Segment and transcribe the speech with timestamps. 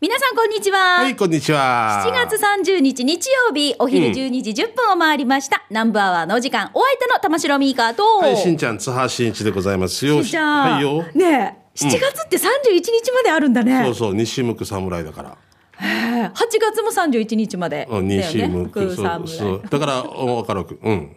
[0.00, 0.78] 皆さんこんにちは。
[1.02, 2.04] はい、こんにちは。
[2.06, 5.64] 7月30日日曜日、お昼12時10分を回りました。
[5.70, 10.22] 南部アワーのお時間、お相手の玉城ミーカーと、はい、しんちゃん、津波しんいちでございますよ。
[10.22, 11.04] じゃあ、はいよ。
[11.14, 12.40] ねえ、7月って31
[12.74, 13.84] 日まであるんだね。
[13.84, 15.36] そうそう、西向く侍だから。
[15.78, 15.86] へ
[16.22, 16.30] え8
[16.60, 18.00] 月も31日までね。
[18.02, 18.96] 西向く。
[18.96, 19.62] 侍そう。
[19.70, 20.66] だから、おわかる。
[20.82, 21.16] うん。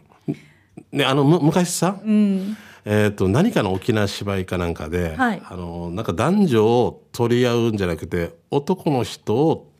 [0.91, 1.99] ね、あの、む昔さ、
[2.89, 5.41] えっ、と、何かの沖縄芝居かなんかで、はい。
[5.43, 9.73] あの、なんか男女を取り合うんじゃなくて、男の人を、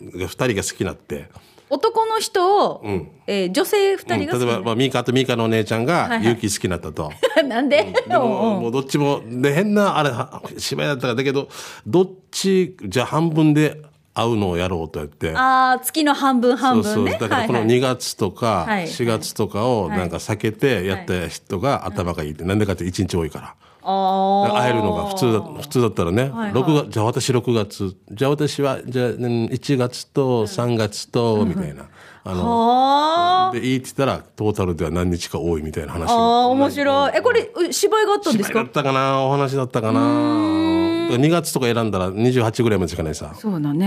[0.00, 1.28] 二人が好きになって、
[1.70, 3.10] 男の人を、ん。
[3.28, 7.12] えー女性2うん、例えば、人が好きまあ、ミーカとミーカのお姉ちゃんが、勇気好きになったと。
[7.36, 8.62] な、 なんで、でも、うんうん。
[8.62, 11.48] もうどっちも、で、変な、あれ、は芝居だったから、だけど、
[11.86, 13.80] どっち、じゃあ半分で
[14.18, 15.34] 会うのをやろうとやって。
[15.36, 16.94] ああ、月の半分半分ね。
[16.94, 17.18] そうそう。
[17.20, 22.44] だからこのはいはい2月とかはい4月とかをなんか避けてやった人が頭がいいって。
[22.44, 23.54] なんでかって1日多いから。
[23.90, 26.24] 会えるのが普通だ、普通だったらね。
[26.24, 27.96] はいはい6月、じゃあ私6月。
[28.10, 31.84] じゃあ私は、じゃあうん1月と3月と、みたいな。
[32.24, 33.52] あの、はあ。
[33.52, 36.10] で、いいって言ったら、トータルでは何日か多いみたいな話。
[36.10, 37.12] ああ、面白い。
[37.14, 38.58] え、これ、う芝居があったんですか？
[38.58, 39.22] 芝居だったかな？
[39.22, 40.00] お話だったかな？
[41.16, 43.34] 2月とか選んだら28ぐらいまでしかないさ。
[43.38, 43.86] そうだね。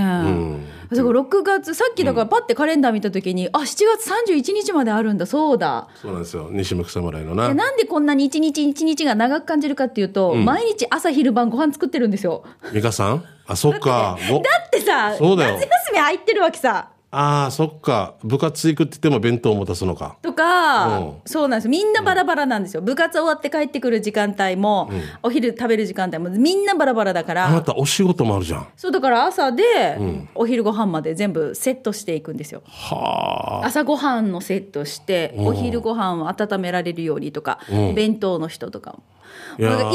[0.89, 5.87] だから6月、さっきだからパッてカレンダー見たときに、あ、7月31日まであるんだ、そうだ。
[6.01, 6.49] そうなんですよ。
[6.51, 7.53] 西向侍のでな。
[7.53, 12.43] なんでこんなに一日一日が長く感じるかっていうと、毎日朝昼晩ご飯作ってるんですよ。
[12.73, 13.23] 美香さん？
[13.47, 14.17] あ、そっか。
[14.29, 16.89] ごだってさ、そうだよ夏休み入ってるわけさ。
[17.11, 18.15] ああ、そっか。
[18.23, 20.17] 部活行くって言っても弁当を持たすのか。
[20.21, 22.81] とか、うんそうなんですみんなバラバラなんですよ。
[22.81, 24.89] 部活終わって帰ってくる時間帯も、
[25.21, 27.47] お昼食べる時間帯もみんなバラバラだから。
[27.47, 28.67] あなたお仕事もあるじゃん。
[28.77, 29.63] そうだから朝で、
[30.35, 32.63] お昼ご飯まで全部セットしていくんですよ。
[32.65, 33.65] はあ。
[33.67, 37.59] 朝ごはんのセットして、お昼ご飯を温められるようにとか、
[37.93, 38.95] 弁当の人とか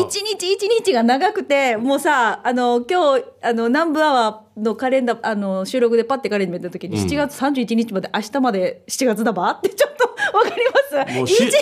[0.00, 10.72] 一日一日が長くて、もうさ、あの、今日、あの、南部アワーのカレンダー、あの、収録でパッてカレンダー見たときに、7月31日まで、明日まで7月だばってちょっとわかりま
[11.26, 11.32] す？
[11.32, 11.58] 一日一日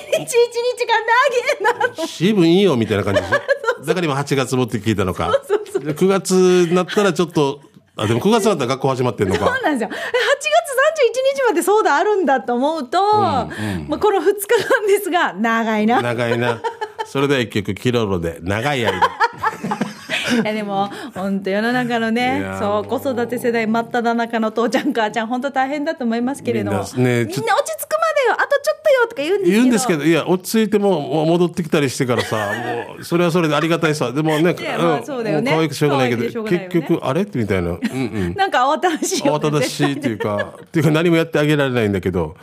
[0.86, 2.06] が長えな。
[2.06, 3.22] シーいいよみたいな感じ。
[3.86, 5.30] だから今8月もって聞いたのか。
[5.80, 6.32] で9月
[6.68, 7.60] になったらちょっと、
[7.96, 9.60] あ、でも9月になったら学校始まってんのそうか。
[9.60, 9.88] なんですよ。
[9.90, 13.48] え8月31日までそうだあるんだと思うと、ま
[13.92, 16.02] あこの2日間ですが、長いな。
[16.02, 16.60] 長いな。
[17.04, 18.92] それでは一曲、キロロで、長い間。
[20.42, 32.36] いやでも本当世の中のいねやそう子育て世代真っ只中の父ちゃん母ちゃん本当大変だと思いますけれどもみんなねみんな落ち着くまでよあとちょっとよとか言うんですけど言うんですけど、いや、落ち着いても戻ってきたりしてからさ、
[32.88, 34.12] もう、それはそれでありがたいさ。
[34.12, 37.22] でもね、やまあんそうだよねも可愛くしょうがないけど、ね結局、あれ？
[37.22, 37.70] ってみたいな。
[37.70, 38.34] うんうん。
[38.36, 42.36] なんか慌ただしいよね慌ただしいっていうか、っていうか何もやってあげられないんだけど、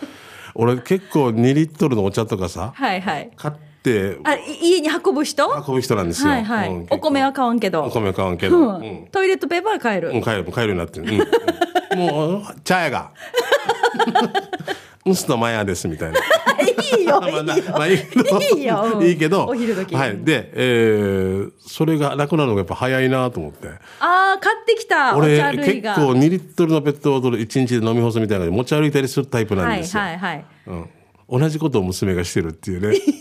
[0.56, 3.71] 俺結構2リットルのお茶とかさ、はいはい買って
[4.24, 5.48] あい家に運ぶ人？
[5.68, 6.30] 運ぶ人なんですよ。
[6.30, 8.58] はいはい、うんお米は買わんけどお米は買わんけど。
[8.58, 9.08] ううんん。
[9.12, 11.26] トイレットペーパーは買える、うん、買える、買えるようになってる。
[11.26, 11.52] うん
[11.98, 13.12] もう、茶屋が。
[15.04, 16.20] うんすとマヤですみたいな。
[16.98, 18.40] いいよ まあないいよ、まあいいけど。
[18.40, 19.46] いいようんいいけど。
[19.46, 20.18] お昼時はい。
[20.18, 23.68] で、えー、それがなくなるのがやっぱ早いなと思って。
[24.00, 30.04] ああ買ってきたお俺、結構2リットルのペットボトル1日で飲み干すみたいなので持ち歩いたりするタイプなんはいですよ。
[30.04, 32.96] はいはいうん、同じことを娘がしてるっていうね。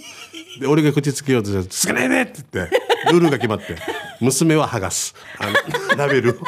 [0.61, 2.77] で、俺が口つけようとしたら、つけないでって言って、
[3.13, 3.77] ルールが決まって、
[4.21, 5.15] 娘は剥がす。
[5.39, 6.35] あの、ラベル。
[6.35, 6.45] 同じ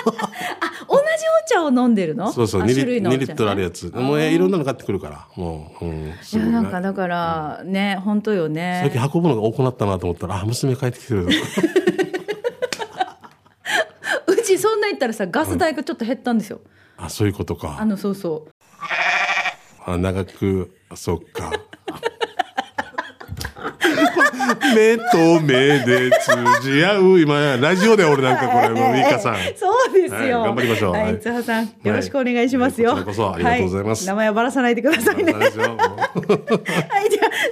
[1.47, 2.31] お茶を飲んでるの？
[2.31, 3.91] そうそう、あ2リ種類のお茶ね2リットルあるやつ。
[3.91, 5.27] もうえいろんなの買ってくるから。
[5.37, 11.27] もう、うん、すいやなんかだからね、本当よね最近運ぶのが多くなったなと思ったら、あ、娘帰ってきてる。
[14.27, 16.61] うちそんな言ったらさガス代がちょっと減ったんですよ、
[16.99, 17.85] あ、そういうことあか。
[17.87, 18.53] のそうそう
[19.85, 21.51] あ長く、あそっか。
[24.75, 27.21] 目と目で通じ合う。
[27.21, 29.37] 今、ラジオで俺なんかこれ、もう、 ミカさん。
[29.57, 30.93] そうですよ、はい頑張りましょう。
[30.93, 31.21] はい、はい。
[31.21, 34.09] 津波さんよろしくお願いしますよ、はいこそありがとうございます。
[34.09, 35.33] は名前をばらさないでくださいね。
[35.35, 35.71] はい、じゃあ、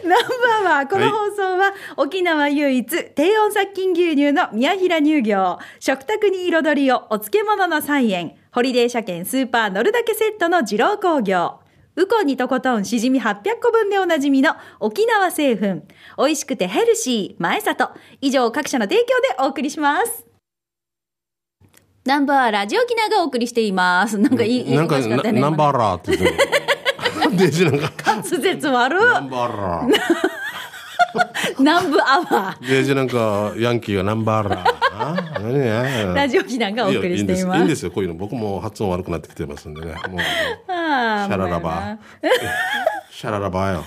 [0.06, 11.59] ナンバーは、この放送は、沖縄唯一、低温殺菌牛乳の宮平乳業、食卓に彩りをお漬物の菜園、ホリデー車検スーパー乗るだけセットの二郎工業、
[12.00, 15.82] ウコンにとことんしじみ800個分でおなじみの沖縄製粉、
[16.16, 17.90] 美味しくてヘルシー、前里、
[18.22, 20.24] 以上各社の提供でお送りします。
[22.06, 24.16] ナンバーラジオキナがお送りしています。
[24.16, 24.98] なんかいい、なんか。
[24.98, 26.32] ナンバーラーって言っ
[27.36, 27.50] てる。
[27.50, 29.92] で、なんか、滑舌悪ナンバーラー。
[31.60, 32.86] 南部アワー。
[32.86, 34.79] で、なんか、ヤンキーがナンバーラー。
[36.14, 37.58] ラジオ機なんがお送りしています。
[37.58, 38.14] いいんですよ、こういうの。
[38.14, 39.94] 僕も発音悪くなってきてますんでね。
[40.08, 41.98] もう、シャララまあバ。
[43.10, 43.84] シャララバよ。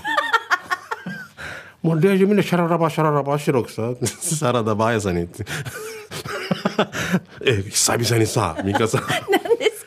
[1.82, 5.44] もう、レジみんな シャララバ、シャララバしろくさ、 サラダバー屋さんに行って。
[7.44, 9.02] え、久々にさ、ミカさん。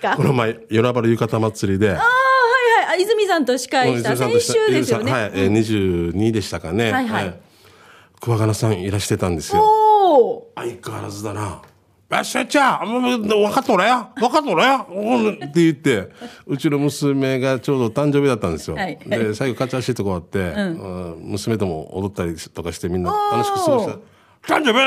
[0.01, 0.15] か？
[0.15, 2.03] この前、与那原浴衣祭りで、ああ、は
[2.85, 2.99] いはい。
[2.99, 5.11] あ、泉さんと司会した先週ですよね。
[5.11, 6.91] はい、えー、22でしたかね。
[6.91, 7.39] はいはい
[8.19, 9.63] 桑名さんいらしてたんですよ。
[10.55, 11.61] 相変わらずだな。
[12.09, 16.09] よっしゃっちゃ分かっとれや分かっとれやうんって言って、
[16.45, 18.77] うちの娘がちょうど誕生日だったんですよ。
[18.77, 23.91] はいで、最後、勝ち足とこあって、うん娘とも踊ったりとかしてみんな楽しく過ごした。
[24.53, 24.79] 誕生日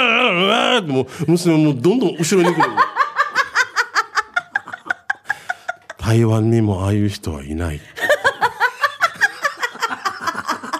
[0.78, 2.74] ってもう、娘もどんどん後ろに行くの。
[5.98, 7.80] 台湾にもああいう人はいない。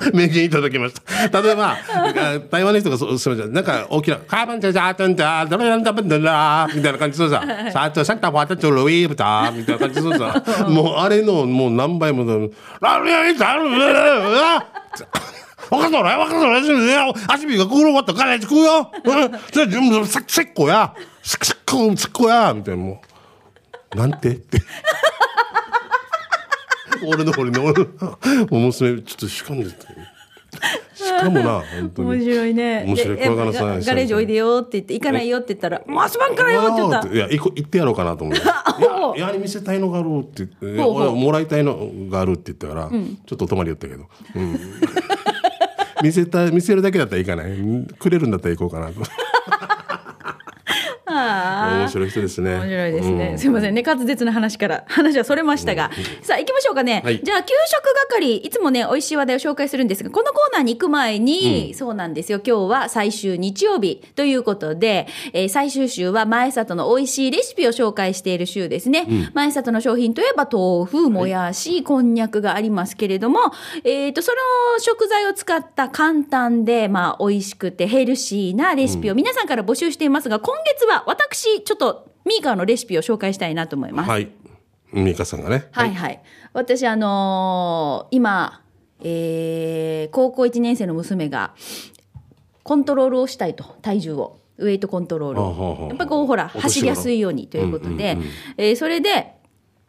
[0.15, 0.95] 名言いただきまし
[1.31, 1.41] た。
[1.43, 3.53] 例えば、あ台湾の人がそう、そうじゃん。
[3.53, 7.43] なんか大きな、カーバンチャジャータンダー、ダメなんだめんだなみたいな感じでさ、
[7.73, 12.35] さあ、サンタファタチョロウィーブタみたいな感じでさ、もうあれのもう何倍もだ、
[12.81, 13.69] ラリアリタル、
[15.71, 16.59] わかっとらわかっとら
[17.29, 18.13] 足首がくるわった。
[18.13, 18.91] から食うよ。
[19.05, 20.93] うんそれせっこや。
[21.23, 22.53] せっこせっこや。
[22.55, 22.83] みたいな。
[22.83, 23.01] も
[23.95, 24.59] うなんてって
[27.07, 29.87] 俺の俺の俺の娘ちょっとしかんでて
[30.95, 32.11] しかもな本当に。
[32.11, 32.85] 面白いね。
[32.87, 33.17] 面白い。
[33.17, 37.09] で桑名さんガガレージおいでよって言って、行かないよって言ったら、もう遊ばんからよって言った。
[37.09, 38.55] いや行こ行ってやろうかなと思って いや
[39.17, 44.05] やはり見せたいのがあるって俺はもらいたいのがあるって言ったから、ちょっとお泊まり寄ったけど、
[44.35, 44.59] うん。
[46.03, 47.53] 見せた見せるだけだったら行かない。
[47.99, 49.01] くれるんだったら行こうかなと
[51.11, 53.29] 面白い人ですね面白いですね。
[53.33, 53.83] うんすいませんね。
[53.83, 55.91] 滑舌の話から 話はそれましたが。
[56.23, 57.03] さあ、行きましょうかね。
[57.05, 62.41] はいじゃあ、給食係、いつもね、美味しい話題を紹介するんですが、このコーナーに行く前に、そうなんですよ。
[62.45, 69.07] 今日は最終日曜日ということで、えー最終週は前里の美味しいレシピを紹介している週ですね。
[69.35, 73.41] 前里の商品といえば、豆腐、もやし、こんにゃくがありますけれども、
[73.85, 74.39] えっ、と、その
[74.79, 84.11] 食材を使った簡単で、まあ、美味しくてヘルシーなレシピを皆さんから募集していますが、今月は私、ちょっと、ミーカーのレシピを紹介したいなと思います。
[84.11, 84.31] はい
[84.93, 86.21] 美香さんがねはいはい。
[86.53, 88.61] 私、あのー今、
[89.03, 91.55] えー高校1年生の娘が、
[92.65, 94.39] コントロールをしたいと、体重を。
[94.59, 95.87] ウェイトコントロールを。
[95.89, 98.19] やっぱりこう、ほら、走りやすいようにということで、
[98.59, 99.33] えーそれで、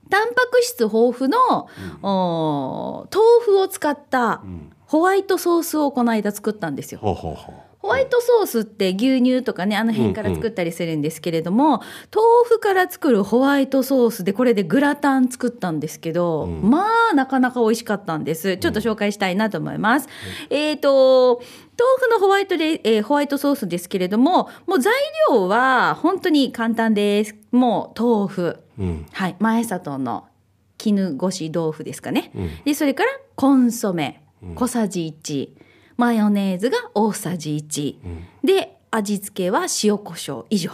[0.10, 1.68] タンパク質豊富の、
[2.04, 4.44] おー豆腐を使った
[4.86, 7.00] ホワイトソースをこの間作ったんですよ。
[7.02, 11.82] ほうほうほうホワイトソースって牛乳とかね、あの辺から作ったりするんですけれども、
[12.14, 18.58] 豆腐から作るホワイトソースで、これでグラタン作ったんですけど、まあ、なかなか美味しかったんです。
[18.58, 20.08] ちょっと紹介したいなと思います。
[20.52, 21.44] えっ、と、豆
[22.00, 24.94] 腐のホワイトで、えーホワイトソースですけれども、もう材
[25.32, 27.36] 料は本当に簡単です。
[27.52, 28.60] もう豆腐。
[28.78, 29.36] うんはい。
[29.40, 30.28] 前里の
[30.78, 32.32] 絹ごし豆腐ですかね。
[32.64, 34.22] で、それからコンソメ、
[34.56, 35.61] 小さじ1。
[35.98, 37.96] マヨネーズが大さじ1。
[38.44, 40.72] で、味付けは塩コショウ以上。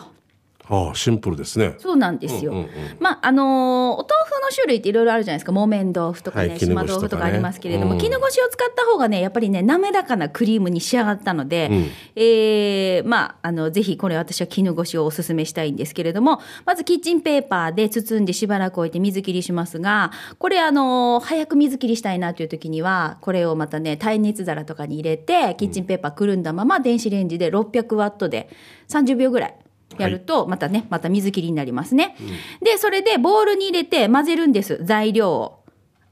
[0.69, 2.51] はあシンプルですねそうなんですよ。
[2.51, 2.69] うんうんうん
[2.99, 3.47] まあ、あのー
[3.93, 5.51] お豆腐の種類っていろいろあるじゃないですか。
[5.51, 11.85] 木綿豆腐とかね、はい島豆腐とかありますけれども、うん絹ごしを使った方がね、やっぱりね、滑らかなクリームに仕上がったので、うん
[12.15, 28.49] えーまあ、あの、ぜひこれ私は絹ごしをお勧めしたいんですけれども、まずキッチンペーパーで包んでしばらく置いて水切りしますが、これあのー早く水切りしたいなという時には、これをまたね、耐熱皿とかに入れて、キッチンペーパーくるんだまま電子レンジで600ワットで
[28.89, 29.55] 30秒ぐらい。
[29.99, 32.15] やると、またね、また水切りになりますね。
[32.61, 35.63] で、それでボウルに入れて混ぜるんです、材料を。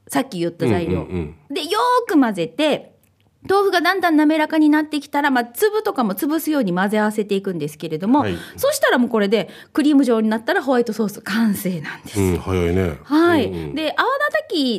[0.08, 1.02] さっき言った材料。
[1.02, 2.96] うんうんで、よーく混ぜて、
[3.48, 12.20] 豆腐がだんだん滑らかになってきたら、まあ、粒とかも潰すように混ぜ合わせていくんですけれども、はいそしたらもうこれで、クリーム状になったらホワイトソース完成なんです。
[12.20, 13.46] うん早いねはい。
[13.46, 14.35] うんで、泡立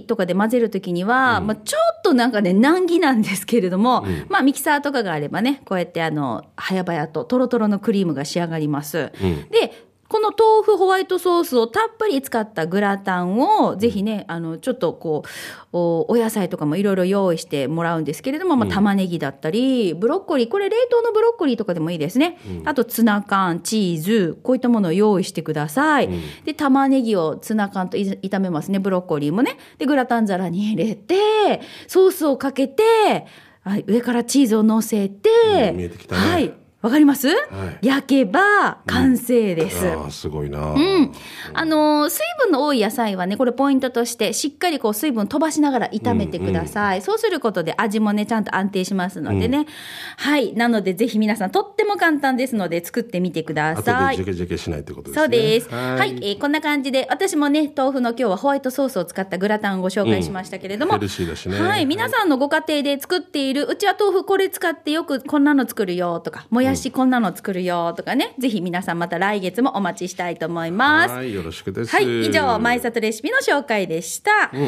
[0.07, 9.13] とかで混ぜるときには、まあ、ちょっとなんかね、難儀なんですけれども、まあ、ミキサーとかがあればね、こうやってあの、早々とトロトロのクリームが仕上がります。
[9.21, 9.49] うん。
[9.49, 15.29] で、この豆腐ホワイトソースをたっぷり使ったグラタンを、ぜひね、あの、ちょっとこう、
[15.73, 22.39] おお野菜とかもいろいろ用意してもらうんですけれども、まあ、玉ねぎだったり、ブロッコリー、これ冷凍のブロッコリーとかでもいいですね。
[22.65, 26.09] あと、ツナ缶、チーズ、こういったものを用意してください。
[26.45, 29.59] で、玉ねぎをツナ缶とい炒めますね、ブロッコリーもね。
[29.79, 33.27] で、グラタン皿に入れて、ソースをかけて、
[33.63, 35.29] はい、上からチーズを乗せて、
[35.71, 36.66] うん見えてきたねはい。
[36.87, 37.35] わかります、い
[37.83, 39.89] 焼けば完成です。
[39.89, 41.13] ああすごいなうん。
[41.53, 47.03] あのー水分の多い野菜はね、これポイントとして、しっかりこう水分飛ばしながら炒めてください。
[47.03, 49.67] そうすることで味もね、ちゃんと安定しますのでね。
[50.17, 50.55] はい。
[50.55, 54.33] なので、ぜひ皆さん、とっても簡単ですので、作ってみてくだ後さいでジェ。
[54.33, 55.69] ケジェケしないってことですねそうです。
[55.69, 71.15] ははいい、えーこんな感じで、私もね、豆腐の今日はホワイトソースを使ったグラタンをご紹介しましたけれども、ヘルシーだしねはい、皆さんのご家庭で作っている、うちは豆腐これ使ってよくこんなの作るよとか、もや私こんなの作るよとかね、ぜひ皆さんまた来月もお待ちしたいと思います。
[71.15, 71.91] はい、よろしくです。
[71.91, 74.31] はい、以上、前里レシピの紹介でした。
[74.31, 74.61] さあ、そ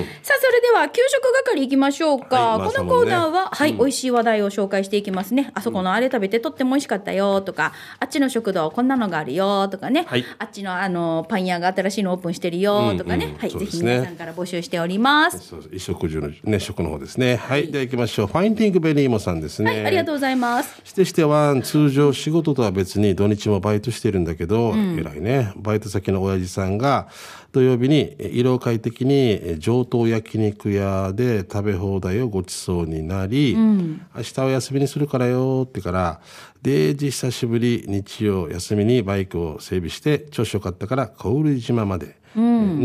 [0.53, 2.59] れでは、給食係行きましょうか。
[2.59, 5.51] はいこのコーナーは、まあはい、美味しい話題を紹介していきますね。
[5.55, 15.39] あそこのあれ食べてとっても美味しかったよとか、あっちの食堂こんなのがあるよとかね、はいあっちのあのパン屋が新しいのオープンしてるよとかね、うんうんはい、ぜひそうですね皆さんから募集しております。
[15.39, 17.37] そう衣食住のね食の方ですね。
[17.37, 18.27] はい、では行きましょう。
[18.27, 19.71] ファインディングベリーモさんですね。
[19.71, 20.81] はい、ありがとうございます。
[20.85, 21.55] してしては
[21.89, 25.53] 通常仕事とは別に土日もバイトしてるんだけど、偉いね。
[25.57, 27.09] バイト先の親父さんが
[27.51, 36.21] 土曜日にえ色快適にえ上等焼肉屋で食べ放題をごちそうになり、明日は休みにするからよってから
[36.63, 42.17] デージ久しぶり日曜休みにバイクを整備して調子よかったから小売島まで、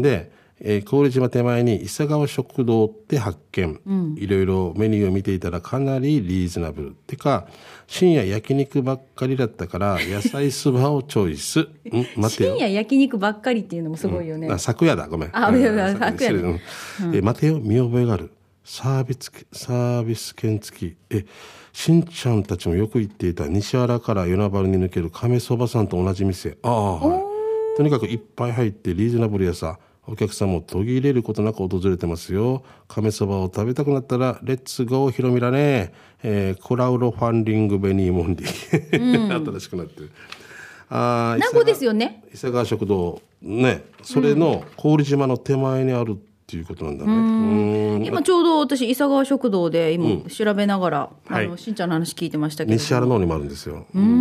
[0.02, 0.32] で
[0.66, 7.48] えー、郡島手前に伊勢川食堂って発見、いろいろメニューを見ていたらかなりリーズナブルってか
[7.86, 11.60] 深夜焼肉ばっかりだったから野菜そばをチョイス。
[11.92, 12.56] ん待てよ。
[12.56, 14.48] 深夜焼肉ばっかりっていうのもすごいよね。
[14.50, 15.08] あ昨夜だ。
[15.10, 15.30] ごめん。
[15.34, 16.60] あうん昨昨夜
[17.14, 17.60] え待てよ。
[17.60, 18.32] 見覚えがある。
[18.64, 20.96] サービスサービス券付き。
[21.10, 21.26] え
[21.74, 26.58] しんちゃんたちもよく行っていた西原から与那原に抜ける亀そばさんと同じ店。
[26.62, 27.24] ああはい。
[27.76, 32.64] とにかくいっぱい入ってリーズナブルやさお客さんも途切れることなく訪れてますよ。
[32.88, 35.94] 亀そばを食べたくなったらレッツゴーヒロミラね、
[36.24, 40.12] えー、クラウドファンディングベニーモンディ、 新しくなってる。
[40.90, 42.24] あー名護ですよね。
[42.34, 43.22] 伊勢川食堂。
[43.42, 43.86] ね。
[44.04, 46.18] それの郡島の手前にある
[46.54, 47.12] っていうことなんだね。
[47.12, 47.16] う
[48.00, 48.06] ん。
[48.06, 51.46] 今ちょうど私、伊佐川食堂で今調べながら、はい。
[51.46, 52.74] あの、しんちゃんの話聞いてましたけど。
[52.74, 53.88] 西原の方にもあるんですよ。
[53.96, 54.04] うん。
[54.04, 54.12] うんう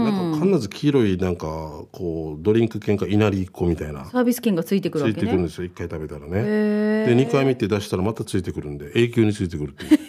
[0.00, 0.04] ん。
[0.04, 1.46] なんか必ず黄色いなんか
[1.92, 4.06] こうドリンク券かいなり1個みたいな。
[4.06, 5.26] サービス券がついてくるついわけね。
[5.26, 5.64] てくるんですよ。
[5.64, 6.30] 一回食べたらね。
[6.32, 9.98] へで2回見て出したらまたついてくるんで永久についてくるっていう。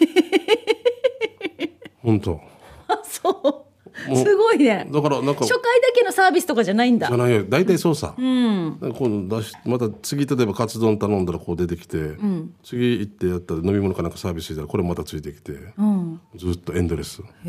[2.02, 2.40] 本当。
[2.88, 3.65] あ、そう。
[4.14, 4.86] すごいね。
[4.90, 5.40] だからなんか。
[5.40, 7.08] 初回だけのサービスとかじゃないんだ。
[7.08, 7.16] じゃ。
[7.16, 7.44] ないよ。
[7.48, 8.78] 大体そうさ、今
[9.28, 12.16] 度出しまた次例えばカツ丼頼んだらこう出てきて、
[12.62, 15.52] 次行ってやったら飲み物かなんかサービスしたらこれまたついてきて、
[16.36, 17.22] ずっとエンドレス。
[17.22, 17.48] もう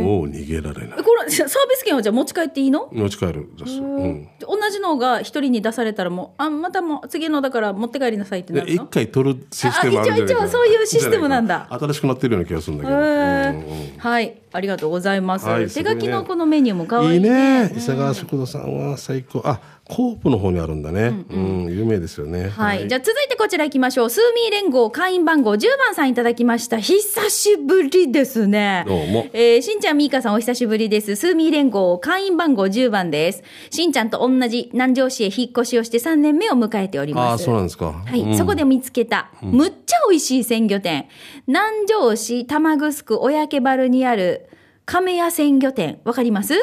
[0.00, 0.98] もう逃げられない。
[0.98, 2.88] えこれサービス券はじゃあ持ち帰っていいの？
[2.92, 3.48] 持ち帰る。
[3.56, 8.86] です、うん、同じのが一人に出されたらもう、あ、またもう次のだから持って帰りなさいってなるの？
[8.86, 10.42] 回取るシステムあるんじゃないか。
[10.42, 11.66] あ一応一応そういうシステムなんだ。
[11.70, 13.98] 新しくなってるような気がするんだけへど、ーうんうん。
[13.98, 15.46] はい、ありがとうございます。
[15.46, 17.68] はい手書きのこのメニューも可愛いいいね。
[17.68, 19.60] ね伊勢川食堂さんは最高あ
[19.92, 24.10] コープの方にあるんだねうん、有名ですよねはい、じゃあ続いてこちら行きましょう。
[24.10, 26.78] スーミー連合会員番号10番さんいただきました。
[26.78, 28.84] 久しぶりですね。
[28.86, 31.16] どうもえーしんちゃん、みーかさんお久しぶりです。
[31.16, 33.42] スーミー連合会員番号10番です。
[33.70, 37.44] しんちゃんと同じ南城市へ引っ越しをして3年目を迎えておりああます。
[37.44, 41.08] そうなんですかはい、うんそこで見つけた、むっちゃ美味しい鮮魚店。
[41.48, 44.48] 南城市玉城小焼原にある
[44.84, 46.00] 亀屋鮮魚店。
[46.04, 46.54] わかります？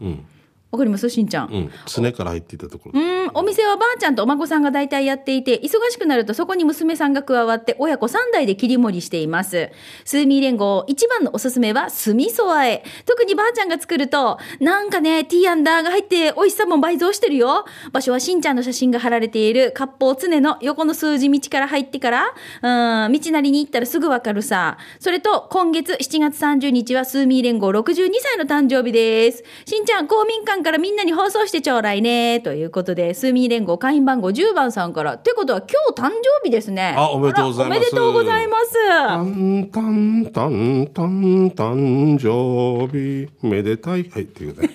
[0.00, 0.24] うん
[0.72, 1.08] わかります？
[1.10, 1.52] しんちゃん。
[1.52, 9.70] うん常から入っていたところうん、お店はばあちゃんとお孫さんが大体やっていて、忙しくなるとそこに娘さんが加わって親子3代で切り盛りしています。
[10.04, 12.82] スーミー連合一番のおすすめは酢味噌和え。
[13.04, 17.66] 特にばあちゃんが作ると、なんかね、ティーアンダーが入って美味しさも倍増してるよ。
[17.92, 22.28] 場所はしんちゃんの写真が貼られている割烹常の横の数字道から入ってから、
[22.62, 24.78] うん、道なりに行ったらすぐわかるさ。
[25.00, 29.44] それと、今月7月30日はスーミー連合62歳の誕生日です。
[29.66, 32.40] しんちゃん、公民館からみんなに放送してちょうだいね。
[32.40, 35.14] ということで、スーミー連合会員番号10番さんから。
[35.14, 36.94] ってことは今日誕生日ですね。
[36.96, 38.72] あおめでとうございますおめでとうございます。
[38.88, 44.70] タンタンタンタン誕生日めでたいはいっていうね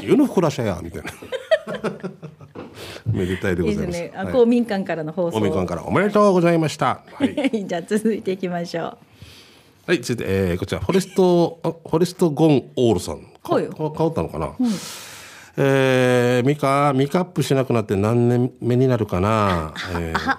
[0.00, 1.10] 急のふくらしゃやみたいな
[3.06, 4.12] めでたいでございますいいですね。
[4.14, 5.38] あはい公民館からの放送。
[5.38, 8.98] おみかんからおめでとうございましたはい、じゃあ続いていきましょう。
[9.86, 14.52] はい、続いて、えー、こちらフォレストあフォレストゴンオールさんかはいか変わったのかな、
[15.56, 19.74] えー、ミカミカアップしなくなって何年目になるかな？
[19.98, 20.38] えー、は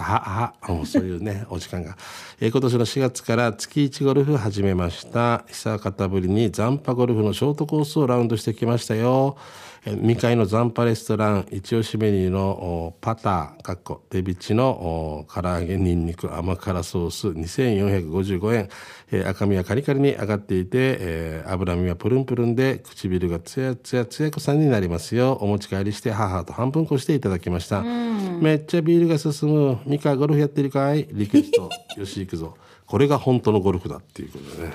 [0.00, 1.96] あはもうそういうね お時間が、
[2.40, 9.36] えー今年の4月から月1ゴルフ始めました久方ぶりに残波ゴルフのショートコースをラウンドしてきましたよ。
[9.84, 18.68] えー2階の残波レストラン一押しメニューのおパターかっこ手びちのお唐揚げにんにく甘辛ソース2455円、
[19.10, 25.32] えー赤身はカリカリに上がっていて、えー脂身はプルンプルンで唇がツヤツヤツヤ子さんになりますよ。
[25.40, 29.78] お持ち帰りして母と半分こしていただきました、めっちゃビールが進む。
[29.84, 31.08] ミカゴルフやってるかい？
[31.10, 31.68] リクエスト。
[31.98, 32.56] よし行くぞ。
[32.86, 34.74] これが本当のゴルフだっていうことでね。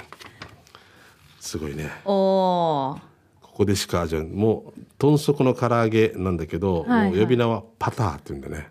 [1.39, 1.89] すごいね。
[2.03, 2.99] おー。
[3.41, 8.69] ここでしかじゃあもう豚足の唐揚げなんだけど、はいはいもう呼び名はパターって言うんだね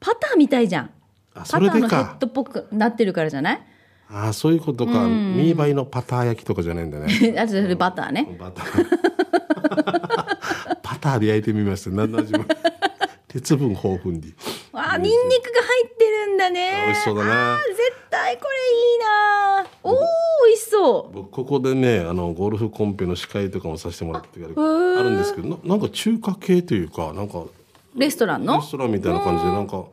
[0.00, 0.90] パターみたいじゃん。
[1.34, 3.60] あそれでパターのヘッかドっぽくなってるからじゃない？
[4.08, 4.92] ああ、そういうことか。
[5.08, 7.08] ミーバイのパター焼きとかじゃないんだね。
[7.38, 8.36] あとそれバターね。
[8.38, 8.86] バター。
[10.82, 11.90] パターで焼いてみました。
[11.90, 12.44] 何の味も。
[13.28, 14.32] 鉄分豊富に。
[14.72, 16.84] わあ、ニンニクが入ってるんだね。
[16.86, 19.66] 美味しそうだねあー絶対これいいな。
[19.82, 19.96] おお、
[21.12, 27.44] 僕ここでねあのゴルフコンペの司会とかもさせてもらった時があるんですけどななんか中華系というかなんか
[27.94, 28.56] レストランの？
[28.56, 29.84] レストランみたいな感じでなんか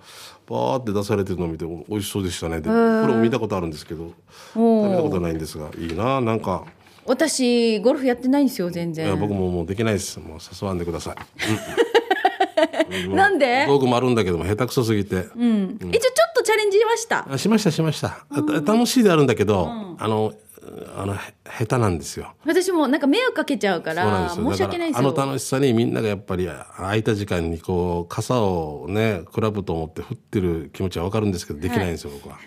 [0.49, 4.11] バーって出されてるのを見て美味しそうでしたねでこれも見たことあるんですけど
[4.53, 6.65] 食べたことないんですがいいななんか。
[7.05, 9.19] 私、ゴルフやってないんですよ、全いや然。
[9.19, 10.21] 僕ももうできないです。
[10.21, 11.15] もう誘わんでください、
[13.05, 13.11] うん。
[13.13, 13.65] なんで？
[13.67, 15.77] 道具もあるんだけども下手くそすぎて、うん。
[15.81, 17.27] 一応ちょっとチャレンジしました。
[17.29, 20.31] あしましたしました、あ楽しいであるんだけど、あの
[20.95, 21.17] あのへ
[21.59, 24.29] 下手なんですよ私もなんか迷惑かけちゃうから。
[24.29, 25.09] 申し訳ないですよ。
[25.09, 32.37] あの楽しさにみんながやっぱり空いた時間にこう傘をねクラブと思って振ってる気持ちはわかるんですけどできないんですよ、僕は。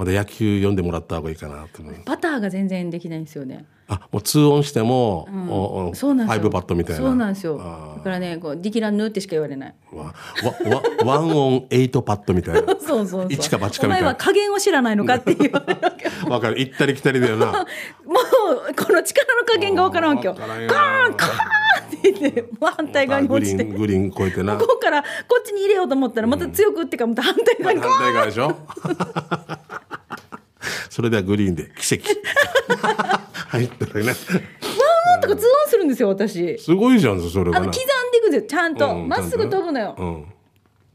[0.00, 1.94] まだ野球読んでもらった方がいいかなと思う。
[2.06, 3.66] バターが全然できないんですよね。
[3.86, 6.40] あもう2オンしても、おおそうなんですよ。
[6.40, 7.02] ファイブパットみたいな。
[7.02, 7.60] そうなんですよ。
[7.60, 9.74] あだからね、こう、ディキランヌってしか言われない。
[9.92, 10.12] ーわわ
[10.74, 12.76] わ one or eight パットみたいな。
[12.80, 13.26] そうそうそう。
[13.28, 14.08] 一か八かみたいな。
[14.08, 15.52] お前は加減を知らないのかっていう。
[16.24, 16.58] も わかる。
[16.60, 17.50] 行ったり来たりだよな。
[17.60, 20.34] う、この力の加減がわからんわけよ。
[20.34, 21.34] カーンカーン
[21.98, 23.64] って言って、もう反対側に落ちて。
[23.64, 24.56] グリーン、越えてな。
[24.56, 25.08] ここからこ
[25.40, 28.56] っちに入れようと思ったらまた強く打ってからまた反対側に反対側でしょ
[30.90, 32.04] それではグリーンで奇跡。
[33.48, 34.08] 入ったらね。
[34.08, 37.56] わーとかツーオンするんですよ私すごいじゃん、それがな。
[37.58, 40.26] あの刻んでいくんですよちゃんとうんま、っすぐ飛ぶのよ、うん。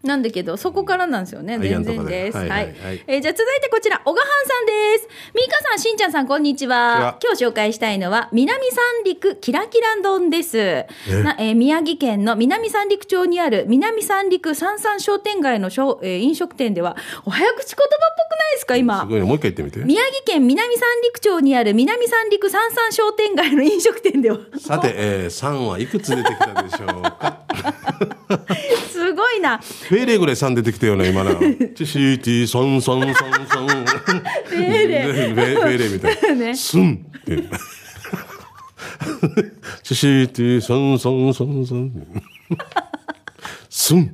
[0.05, 1.57] なんだけどそこからなんですよね。
[1.59, 2.37] 全然です。
[2.37, 2.63] はいははい。
[2.65, 3.03] はい。
[3.07, 5.07] えーじゃあ続いてこちら小賀藩さんです。
[5.33, 7.17] ミーカさんしんちゃんさんこんにちは。
[7.23, 10.57] 今日紹介したいのは南三陸キラキラ丼です。
[11.23, 16.95] な、えー宮城県の南三陸町にある南三陸三三商店街のしょ、えー飲食店では
[17.25, 17.89] お早口言葉っ
[18.29, 18.99] ぽくないですか今？
[19.01, 19.25] すごいね。
[19.25, 19.79] もう一回言ってみて。
[19.85, 24.37] 宮城県南三陸町にある南三陸三三商店街の飲食店では。
[24.59, 27.39] さて、えー、3はいくつ出てきたでしょうか？
[28.91, 29.59] すごいな
[29.95, 31.31] フェーレぐらい3出てきたよね、今な。
[31.73, 33.67] チシーティー、ソンソンソンソン。
[33.67, 36.35] フェーレフェレみたいな。
[36.47, 37.43] ねスンって。
[39.83, 42.07] チシーティー、ソンソンソンソン。
[43.69, 44.11] スン。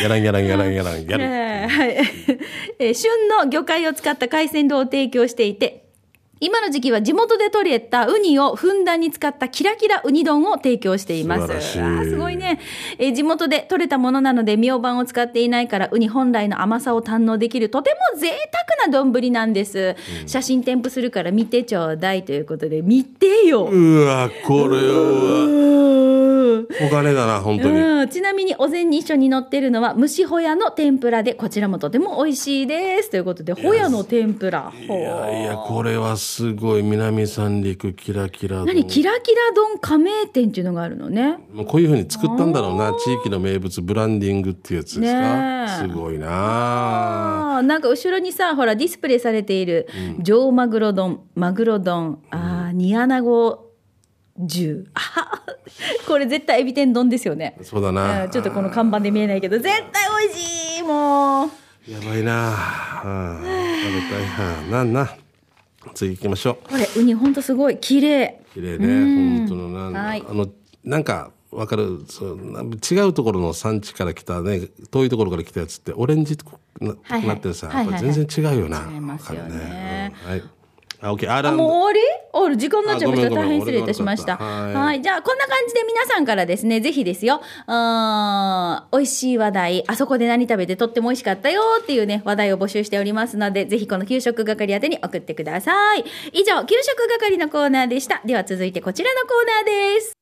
[0.00, 1.20] やらんやらんやらんやらんやらん。
[1.20, 1.90] えーはい、
[2.78, 5.81] えー旬の魚介を使った海鮮丼を提供していて
[6.42, 11.42] 今の時期は地元で採れたウニをふんだんに使ったキラキラウニ丼を提供しています。
[11.42, 12.58] 素晴らしいあーすごいね、
[12.98, 18.30] えー地元で採れたものなので、ミョウバンを使っていないから、ウニ本来の甘さを堪能できる、とても贅
[18.80, 19.94] 沢な丼なんです。
[20.26, 23.66] 写真添付するから見てちょうだいということで、見てよ。
[23.66, 25.72] うわ、これは、
[26.80, 27.78] お金だな、本当に。
[27.78, 36.82] うん、ちなみにお膳に一緒に乗ってるのは蒸しホヤの天ぷらでこちらもとても美味しいですということでホヤの天ぷらいやいや、これはすごい。
[36.82, 38.66] 南三陸キラキラ丼。
[38.66, 38.86] 何？
[38.86, 42.92] キラキラ丼加盟店っていうのがあるのねこういうふうに作ったんだろうな。
[42.92, 45.68] 地域の名物ブランディングっていうやつですか？
[45.82, 47.56] すごいな。
[47.56, 49.88] あーなんか後ろにさほらディスプレイされている
[50.22, 53.70] 上マグロ丼マグロ丼あー煮穴子
[54.38, 55.42] 重あはは
[56.08, 58.24] これ絶対エビ天丼ですよねそうだな。
[58.24, 59.82] うんちょっとこの看板で見えないけど絶対
[60.26, 61.48] 美味しいもう
[61.90, 62.54] やばいな。
[63.04, 64.26] あー食べたい。
[64.26, 65.16] はあなんな。
[65.94, 66.68] 次行きましょう。
[66.68, 67.78] これウニほんとすごい。
[67.78, 68.40] 綺麗。
[68.54, 69.38] 綺麗ね。
[69.46, 70.00] 本当のな。
[70.00, 70.24] はい。
[70.28, 70.48] あの、
[70.84, 72.04] なんか、わかる？
[72.08, 76.46] そうな違うところの産地から来たね遠いところから来たやつってオレンジと
[76.80, 77.26] な,、はいはい。
[77.26, 78.88] なってさ、はいはい全然違うよな。
[78.90, 80.14] 違いますよね。
[80.24, 80.42] はい
[81.04, 82.00] あ OK アあもう終わり？
[82.32, 83.30] ある時間になっちゃいました。
[83.30, 84.36] 大変失礼いたしました。
[84.36, 85.00] は、はい。
[85.00, 85.02] い。
[85.02, 87.42] じゃあこんな感じで皆さんからですねぜひですよ。
[87.66, 89.84] うーん美味しい話題。
[89.88, 96.04] あそこで何食べてとっても美味しかったよっていうね話題を募集しておりますのでぜひこの給食係宛てに送ってください。
[96.32, 98.22] 以上給食係のコーナーでした。
[98.24, 100.12] では続いてこちらのコーナーです。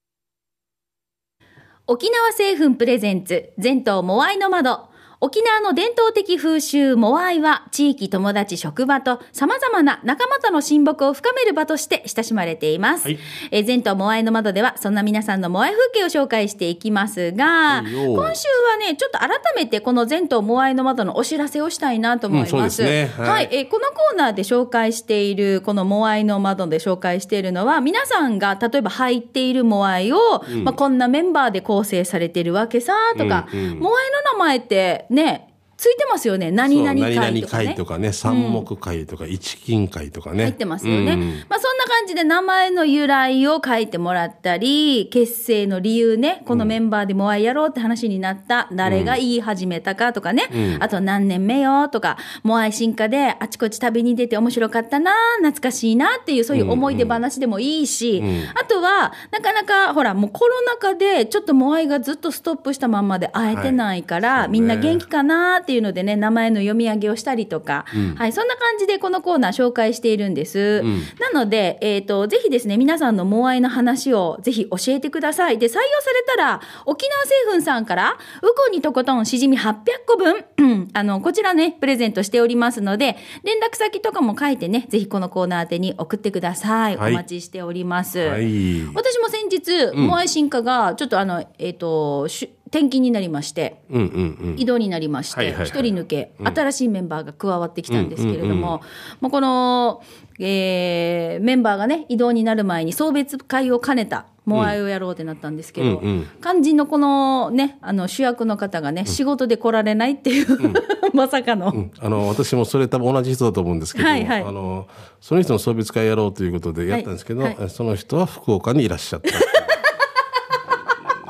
[1.87, 4.90] 沖縄製粉プレゼンツ全島モアイの窓
[5.23, 13.19] 沖縄の伝統的風習モアイは地域友達職場と様々な仲間との親睦を深める場として親しまれています、はい。
[13.51, 23.11] えー全島モアイの窓ではそんな皆さんのモアイ風景を紹介していきますが今週はねちょっと改めてこの全島モアイの窓のお知らせをしたいなと思います、うんすね。
[23.19, 23.45] は、はい。
[23.45, 30.19] いえーこのコーナーで紹介しているこのモアイの窓で紹介しているのは皆さんが例えば入っているモアイを、
[30.65, 33.79] まあ、こんなメンバーで構成されているわけさとか、うんうん。
[33.81, 35.50] モアイの名前ってね。
[35.81, 36.51] ついてますよね。
[36.51, 37.69] 何々会とかね。
[37.69, 40.43] 会とかね、三目会とか、一金会とかね。
[40.43, 41.13] 入ってますよね。
[41.13, 41.21] うん。
[41.49, 58.23] まあそんな感じで名前の由来を書いてもらったり、結成の理由ね、このメンバーでモアイやろうって話になった、誰が言い始めたかとかね、あと何年目よとか、モアイ進化であちこち旅に出て面白かったな、懐かしいなっていうそういう思い出話でもいいし、
[58.55, 64.49] あとは、なかなかほらもうコロナ禍でちょっとモアイがずっとストップしたまんまで会えてないから、はい。
[64.49, 64.53] ね。
[64.53, 67.85] みんな元気かなっていうのでね、名前の読み上げをしたりとか、
[68.17, 70.83] はい、そんな感じでこのコーナー紹介しているんです。
[71.21, 75.59] なので、えっ、と、ぜひですね、皆さんのモアイの話をぜひ教えてください。
[75.59, 79.75] で、採用されたら、沖縄製粉さんから、ウコンにとことんしじみ800
[80.07, 86.97] 個分、う んあの、こちらね、プレゼントしておりますので、連絡先とかも書いてね、ぜひこのコーナー宛てに送ってください。
[86.97, 88.19] はいお待ちしております。
[88.19, 88.85] はい。
[88.95, 94.57] 私も先日、モアイ進化が、ちょっとあの、えっ、と、しゅ転勤になりまして、うんうんうん。
[94.57, 95.67] 移動になりまして、はいはいはい。
[95.67, 98.81] 一人抜け、新しいメンバーが加わってきたんですけれども、
[99.21, 100.03] もうこの、
[100.39, 106.27] えーメンバーがね、移動になる前に送別会を兼ねた、モアイをやろうってなったんですけど、うんうん。
[106.41, 110.47] 肝心のこのね、あの主役の方がね、仕事で来られないっていう、
[111.13, 111.91] まさかの。
[111.99, 114.43] あの私もそれ多分同じ人だと思うんですけど、はいはい。
[114.43, 114.87] あの
[115.21, 117.57] その人の送別会やろうということでやったんですけど、はい。
[117.57, 119.29] はその人は福岡にいらっしゃった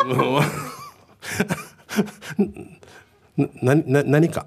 [3.62, 4.46] なな何か。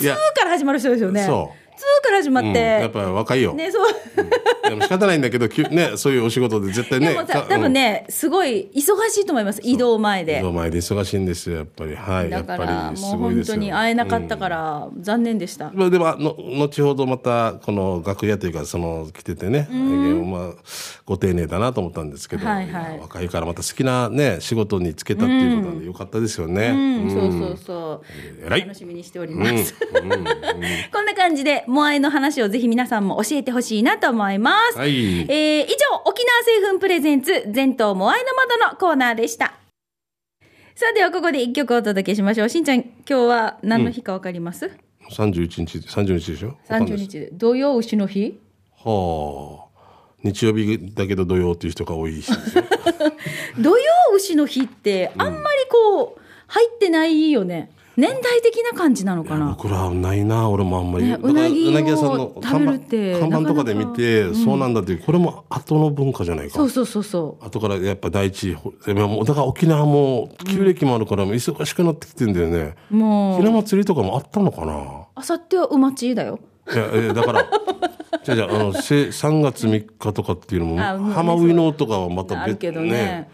[0.00, 1.24] いや twoから始まる人ですよね。
[1.24, 1.78] そう。
[1.78, 3.86] two から始まっうん、て、やっぱり若いよ、ね、そう。
[4.68, 9.60] でも仕方ないんだけどねそういうお仕事で絶対ねでもさ、多分ね、すごい忙しいと思います。
[9.62, 10.42] 移動前でうん移。
[10.42, 15.70] 動前で忙しいんですよやっぱりはいだから、やっぱりすもう本当に会えなかったから、残念でした。
[15.74, 16.34] まあ、でもの
[16.66, 19.68] 後ほどまたこの楽屋というかその来ててね、
[20.24, 20.52] まあ、
[21.04, 26.68] ご丁寧だなと思ったんですけど、はいはいや若いからまた好きな、ね、仕事に就けたっていうことなんでよかったですよね。
[26.68, 28.04] うん、そうそうそ
[28.44, 28.50] う。
[28.50, 29.74] 楽しみにしております。
[30.92, 34.55] こんな感じで、モアイの話をぜひ皆さんも教えてほしいなと思います。
[34.76, 39.54] はいえー以上、沖縄製粉プレゼンツ、全島モアイの窓のコーナーでした。
[40.74, 42.48] さあ、ではここで一曲お届けしましょう。
[42.48, 44.70] しんちゃん、今日は何の日かわかります、
[45.10, 46.48] 31日30日でしょ？
[46.48, 47.30] わかんない ?30 です日で。
[47.32, 48.38] 土曜牛の日？
[48.84, 49.66] はあ
[50.22, 52.32] 日曜日だけど土曜っていう人が多いし
[53.60, 53.84] 土曜
[54.16, 57.70] 牛の日って、あんまりこう、入ってないよね。
[57.96, 59.50] 年代的な感じなのかな？
[59.50, 66.54] 僕らはないな俺もあんまり、ねうなぎ屋さんの食べるって看板看板とかで見てなかなかそうなんだっていうこれも後の文化じゃないか。
[66.54, 67.44] そうそうそうそう。
[67.44, 73.40] 後からやっぱ第一だから沖縄も旧暦もあるから忙しくなってきてんだよね、もう。
[73.40, 75.06] ひな、祭りとかもあったのかな？
[75.14, 76.38] あさってはうまちだよ。
[76.70, 77.48] いやいやだから
[78.24, 83.30] じゃあじゃああのせ3月3日とかっていうのも浜ウイノとかはまたあるけどね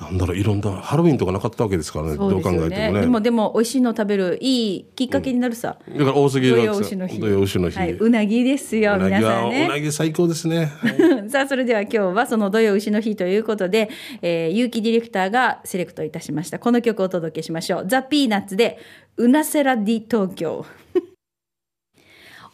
[0.00, 2.50] なんだろういろんなハロウィンとかなかったわけですからねそうどう考。
[2.50, 5.78] えてもねでもでも美味しいの食べるいいきっかけになるさ。
[5.88, 7.20] だから大杉土の曜牛の日。
[7.20, 9.66] 土曜牛の日、はい、うなぎですよ、皆さんね。
[9.66, 10.72] うなぎ最高ですね
[11.28, 13.88] さあ、それでは今日はその土曜牛の日ということで、
[14.20, 16.58] えー、結城ディレクターがセレクトいたしました。
[16.58, 17.84] この曲をお届けしましょう。
[17.86, 18.78] ザ・ピーナッツで、
[19.16, 20.66] うなせらディ東京。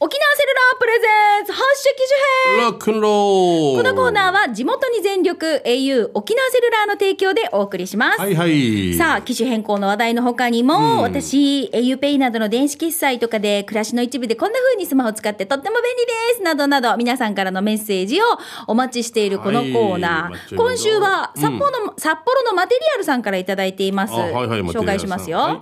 [0.02, 2.14] 沖縄セルラープレゼンツ発色樹
[2.56, 8.18] 編ロックンロールこのコーナーは地元に全力 au 沖縄セルラーの提供でお送りします。
[8.18, 18.24] はいはいさあ、機種変更の話題の他にも、私、auPay などの電子決済とかで暮らしの一部でこんな風にスマホを使ってとっても便利ですなどなど、皆さんからのメッセージを
[18.68, 20.30] お待ちしているこのコーナー。
[20.30, 24.14] はい今週は札幌の、札幌のマテリアルさんからいただいています。
[24.14, 25.38] あはいはい紹介しますよ。
[25.40, 25.58] はい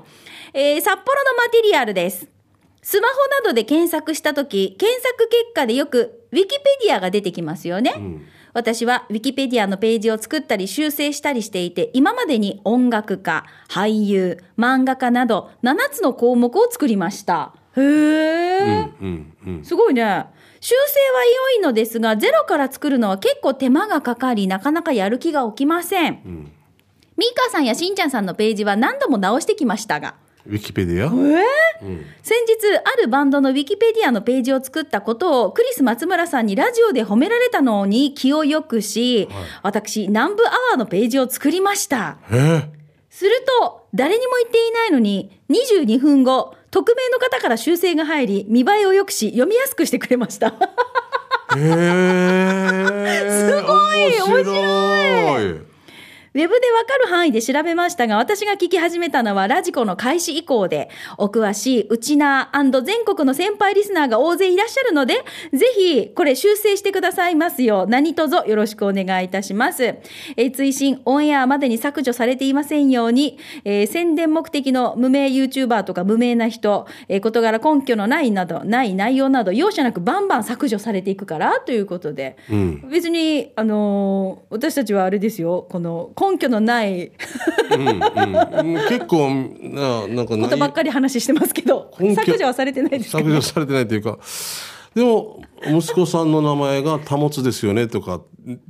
[0.54, 2.37] えー札幌のマテリアルです。
[2.82, 3.14] スマホ
[3.44, 7.94] などで検索したとき、検索結果でよくウィキペディアが出てきますよね。
[8.54, 17.54] 私はウィキペディアのページを作ったり修正したりしていて、今までに音楽家、俳優、漫画家など7つの項目を作りました。
[17.76, 18.92] へー。
[19.00, 20.26] うんうんすごいね。
[20.60, 26.20] 修正は良いのですが、ゼロから作るのは結構手間がかかり、なかなかやる気が起きません。
[27.16, 30.14] ミーカーさんやしんちゃんさんのページは何度も直してきましたが、
[30.48, 31.10] ウィキペディア
[32.22, 39.28] 先日、あるバンドのウィキペディアのページを作ったことを、クリス松村さんにラジオで褒められたのに気を良くし、
[39.62, 42.16] 私、南部アワーのページを作りました。
[42.32, 42.62] え
[43.10, 43.30] する
[43.60, 50.54] と、誰にも言っていないのに、22分後、匿名の方から修正が入り、見栄えを良くし、読みやすくしてくれました。
[51.50, 54.20] ー、えー、 すごい。
[54.22, 55.67] 面白い
[56.34, 62.50] ウェブでわかる範囲で調べましたが、私が聞き始めたのはラジコの開始以降で、お詳しい、うちな
[62.84, 65.14] 全国の先輩リスナーが大勢いらっしゃるので、
[65.52, 67.84] ぜひ、これ修正してくださいますよ。
[67.86, 69.84] う、何卒よろしくお願いいたします。
[69.84, 82.36] えー追伸、オンエアまでに削除されていませんように、えー宣伝目的の無名 YouTuber とか無名な人、えー事柄根拠のないなど、ない内容など、容赦なくバンバン削除されていくから、ということで、
[82.90, 87.10] 別に、あのー私たちはあれですよ、この根拠のない
[87.70, 88.00] うん
[88.88, 93.18] 結構ななんかことばっかり話してますけど、削除はされてないですか？
[93.18, 94.18] 削除されてないというか。
[94.94, 98.20] でも息子さんの名前が保つですよねとかっ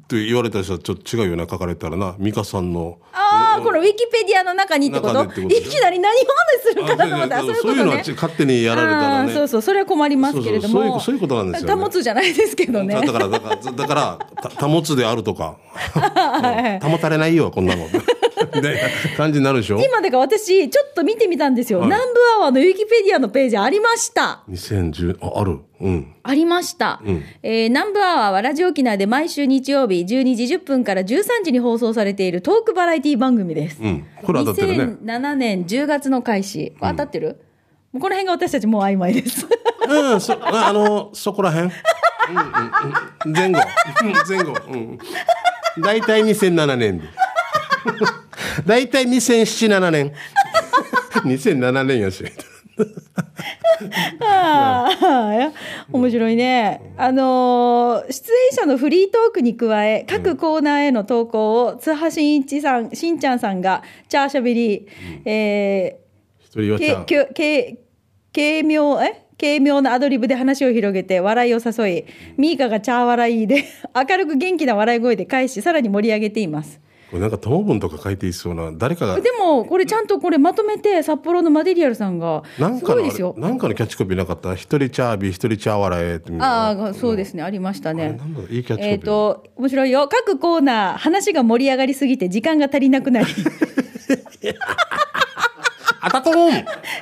[0.08, 2.16] て言われた人はちょっと違うよな書かれたらな。
[2.18, 2.98] 美香さんの。
[3.12, 3.27] あ
[3.58, 5.22] あ、このウィキペディアの中にってこと？
[5.22, 5.26] い
[5.62, 6.24] きなり何を
[6.62, 8.14] 話するかなと思ったそういうこそういうのはとね。
[8.14, 9.32] 勝手にやられたらね。
[9.32, 11.00] そうそう、それは困りますけれども。
[11.00, 11.82] そういうことなんですよね。
[11.82, 12.94] 保つじゃないですけどね。
[12.94, 15.56] だからだからだからた 保つであるとか。
[16.82, 16.90] うん。
[16.90, 17.86] 保たれないよこんなの
[19.16, 19.80] 感じになるでしょ？
[19.80, 21.80] 今だから私、ちょっと見てみたんですよ。
[21.80, 21.88] はい。
[21.88, 24.42] 南部アワーのウィキペディアのページありました。
[24.50, 25.58] 2010あある。
[25.80, 26.14] うん。
[26.22, 27.00] ありました、
[27.42, 33.80] えー南部アワーはラジオ沖縄で毎週日曜日12時10分から13時に放送されているトークバラエティ番組です。
[33.80, 34.06] うん。
[34.24, 34.96] これ当たってるね。
[35.04, 36.74] 2007年10月の開始。
[36.80, 37.40] 当たってる、
[37.92, 39.46] もうこの辺が私たちもう曖昧です。
[39.88, 41.72] うん、そああのそこらへん、うんうん
[43.24, 43.60] うん、前後。
[44.04, 44.98] うん前後、うん、
[45.80, 47.06] 大体2007年で
[48.66, 50.12] 大体2007年。
[51.24, 52.24] 2007年やし。
[54.20, 55.52] ああ、
[55.92, 56.80] 面白いね。
[56.96, 64.86] あのー出演者のフリートークに加え、各コーナーへの投稿を、津波しんいちさん、しんちゃんさんが、チャーシャベリー、
[65.24, 67.78] えー、け
[68.34, 69.24] 軽妙、え？
[69.40, 72.04] 軽妙なアドリブで話を広げて笑いを誘い、
[72.36, 76.80] ミーカがチャー笑いで、明るく元気な笑い声で返し、さらに盛り上げています。
[77.10, 83.34] これなんか友文とか書いていそうな誰かがでも、これちゃんとこれまとめて、札幌のマデリアルさんが、すごいですよ。
[83.38, 84.52] なんかのキャッチコピーなかった？
[84.54, 88.18] 一人チャービー一人チャー笑えってみたいなああ、そうですね、ありましたね。
[88.50, 88.86] いいキャッチコピー。
[88.90, 90.08] えっ、と、面白いよ。
[90.08, 93.26] 各コーナー、話が盛り上がりすぎて時間が足りなくなり、
[96.00, 96.50] あたとん。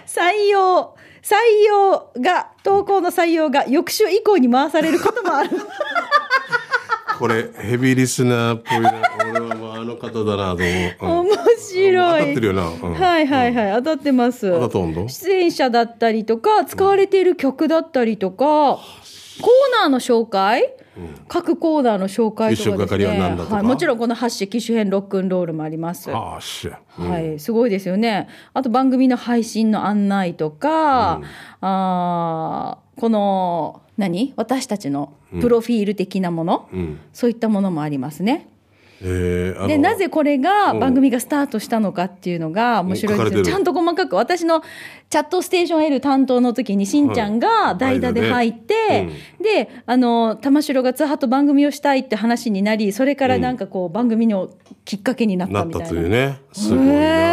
[0.07, 1.35] 採用、採
[1.69, 5.51] 用が、投稿の採用が翌週以降に回されることもある。
[7.19, 8.93] これヘビーリスナーっぽいな。
[9.31, 9.46] 俺は
[9.87, 10.63] の方だなと
[11.01, 11.29] 思う、うん。
[11.29, 12.21] 面白い。
[12.21, 12.69] 当たってるよな。
[12.69, 12.95] うん。
[12.95, 14.51] はいはいはい、当たってます。
[15.09, 18.81] 出演者だったりとか、使われている曲だったりとか、コー
[19.83, 20.75] ナーの紹介、
[21.29, 23.19] 各コーナーの紹介とかです一生係はね。
[23.19, 23.57] 何だとか？
[23.57, 26.11] はい、もちろんこのハッシュ機種編ロックンロールもあります。
[26.11, 28.29] ああしはい、すごいですよね。
[28.55, 31.21] あと番組の配信の案内とか、
[31.61, 34.33] あーこの何？
[34.37, 36.99] 私たちのプロフィール的なもの、うん。
[37.13, 38.49] そういったものもありますね。
[39.01, 43.45] でなぜこれが番組がスタートしたのかっていうのが面白いですよ。
[43.45, 44.17] ちゃんと細かく。
[44.17, 44.63] 私の
[45.11, 49.09] チャットステーション L 担当の時にしんちゃんが代打で入って、はい
[49.43, 54.51] であの玉城が津波と番組をしたいって話になりそれからなんかこう番組の
[54.85, 55.89] きっかけになったなったみたいな。
[55.89, 56.41] というね。
[56.53, 57.23] すごいへな。
[57.23, 57.26] ー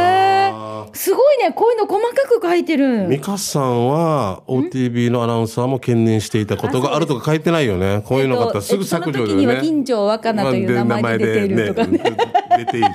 [0.93, 3.08] すごいねこういうの細かく書いてる。
[3.08, 8.04] 美香さんは OTB のアナウンサーも兼任していたことがあるとか書いてないよね。
[8.06, 9.34] こういうのがあったらすぐ削除だよね。
[9.34, 11.88] の時には金城若菜という名前で出ているとか。
[11.88, 12.00] ね。
[12.04, 12.89] まあで出ている。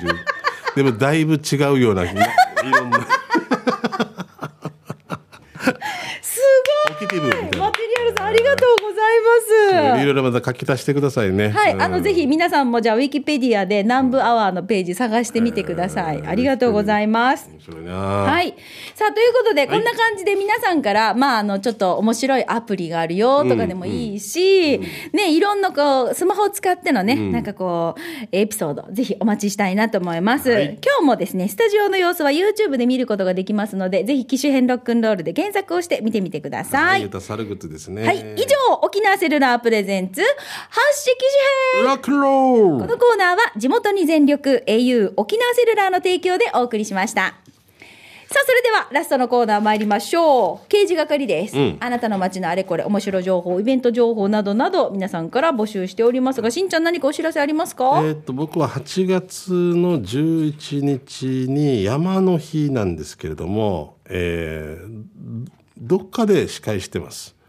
[0.75, 2.99] でもだいぶ違うようないろんな
[6.21, 6.39] す
[6.89, 10.01] ポジティブみたいなマテリアルさんありがとうございます。
[10.01, 16.25] いろいろまた書き足してくださいねはい、あの、うんぜひ皆さんもじゃあ、ウィキペディアで南部アワーのページ探してみてください。
[16.25, 17.49] ありがとうございます。
[17.51, 18.55] 面白いなはい。
[18.95, 24.79] さあ、ということで、こんな感じで皆さんから、まあ、あの、ちょっと面白いアプリがあるよとかでもいいし、
[25.13, 30.49] ね、いろんなこう、スマホを使ってのね、なんかこう、エピソード、ぜひお待ちしたいなと思います。
[30.49, 36.78] はい今日もですね、スタジオの様子は YouTube で見ることができますので、ぜひ機種編ロックンロールで検索をして見てみてください。
[36.97, 38.05] ユタサルグッズですね。
[38.05, 41.25] はい、以上、沖縄セルラープレゼンツ、発式機
[41.73, 41.97] 種編。
[41.99, 47.35] このコーナーは地元に全力 au 沖縄セルラーの提供でお送りしました。
[48.31, 50.67] さあ、それではラストのコーナー参りましょう。
[50.67, 51.57] 刑事係です。
[51.57, 51.77] うん。
[51.79, 67.35] あなたの街のあれこれ、面白情報、イベント情報などなど、皆さんから募集しておりますが、しんちゃん何かお知らせありますか、えー、と僕は8月の11日に山の日なんですけれども、えーどっかで司会してます。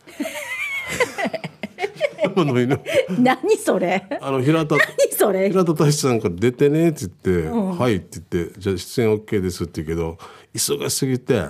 [3.18, 4.06] 何それ？
[4.20, 10.18] あの平田平田大志さんから出てねって言って「はい」って言って「じゃあ出演 OK です」って言うけど
[10.54, 11.42] 忙しすぎて、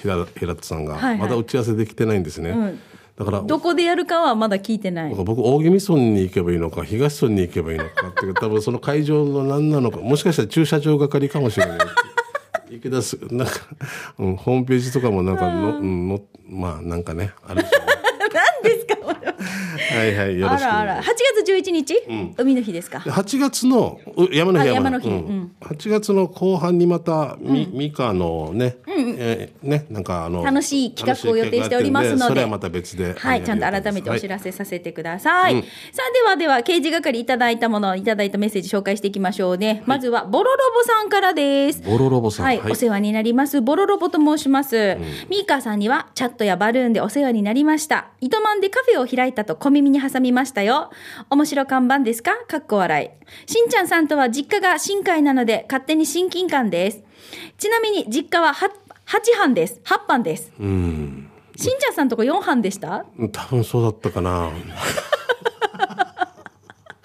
[0.00, 1.18] 平田平田さんが、はいはい。
[1.18, 2.74] まだ打ち合わせできてないんですね。
[3.16, 5.14] だからどこでやるかはまだ聞いてない。
[5.14, 11.78] 僕大宜味村に行けばいいのか東村に行けばいいのかっていう多分その会場の何なのかもしかしたら駐車場係かもしれない
[12.76, 13.54] 池田すなんか、
[14.18, 17.92] うん、ホームページとかもなんかの、うん、のまあなんかねあるでしょうね。
[18.34, 18.94] 何ですか
[19.96, 21.02] はいはいよろしくあらあら。
[21.02, 21.04] 8
[21.44, 21.94] 月11日、
[22.36, 35.62] 海の日ですか？8月のう山の日あ山の日うんうん8月の後半にまたみ、ミカのね、えーねなんかあの楽しい企画を予定しておりますのでそれはまた別ではい、ちゃんと改めてお知らせさせてください。
[35.92, 39.82] さあ、ではでは、刑事係いただいたもの、いただいたメッセージ紹介していきましょうね。
[39.86, 41.82] まずは、ボロロボさんからです。
[41.82, 43.60] ボロロボさんはい、はいお世話になります。
[43.60, 44.96] ボロロボと申します。
[45.28, 48.08] ミーカーさんには、チャットやバルーンでお世話になりました。
[48.20, 50.90] 糸満でカフェを開いたと小耳に挟みましたよ。
[51.30, 52.32] 面白看板ですか？
[52.46, 53.12] かっこ笑
[53.46, 53.50] い。
[53.50, 57.02] しんちゃんさんとは実家が新海なので、勝手に親近感です。
[57.58, 58.68] ちなみに、実家は8
[59.06, 59.80] 8班です。
[59.84, 60.52] 8班です。
[60.58, 63.04] うんしんちゃんさんとこ4班でした？
[63.32, 64.50] 多分そうだったかな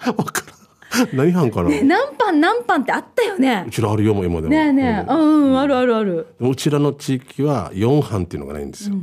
[0.06, 0.14] わ
[1.14, 3.64] 何班かな、何班何班ってあったよね。
[3.68, 3.70] う。
[3.70, 6.26] ちらあるよ今でもねえねえ、うん、あるあるある。
[6.40, 8.96] うちらの地域は4班っていうのがないんですよ、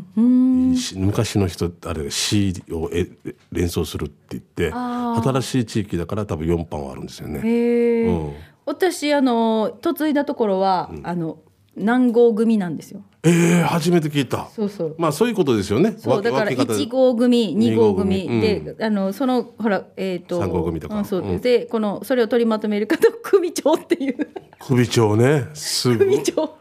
[0.76, 3.08] し昔の人あれ C をえ
[3.52, 7.42] 連想するって言って新しい地域だから多分4班はあるんですよね。
[7.44, 8.34] へえ、うん。
[8.66, 11.38] 私あの嫁いだところは、あの
[11.78, 13.02] 南郷組なんですよ。
[13.24, 14.48] ええ初めて聞いた。
[14.56, 14.96] そうそう。
[14.98, 15.96] まあそういうことですよね。
[15.98, 16.74] そうだから分け方。
[16.74, 18.28] 1号組2号組。
[18.28, 18.42] 二号組。
[18.42, 20.96] で、あのそのほらえっ、と三号組とか。
[20.96, 21.22] うんそう。
[21.22, 21.42] うん。
[21.42, 24.30] でこのそれを取りまとめる方 組長っていう。
[24.60, 25.48] 首長ね。
[25.54, 25.98] すごい。
[25.98, 26.58] 組長。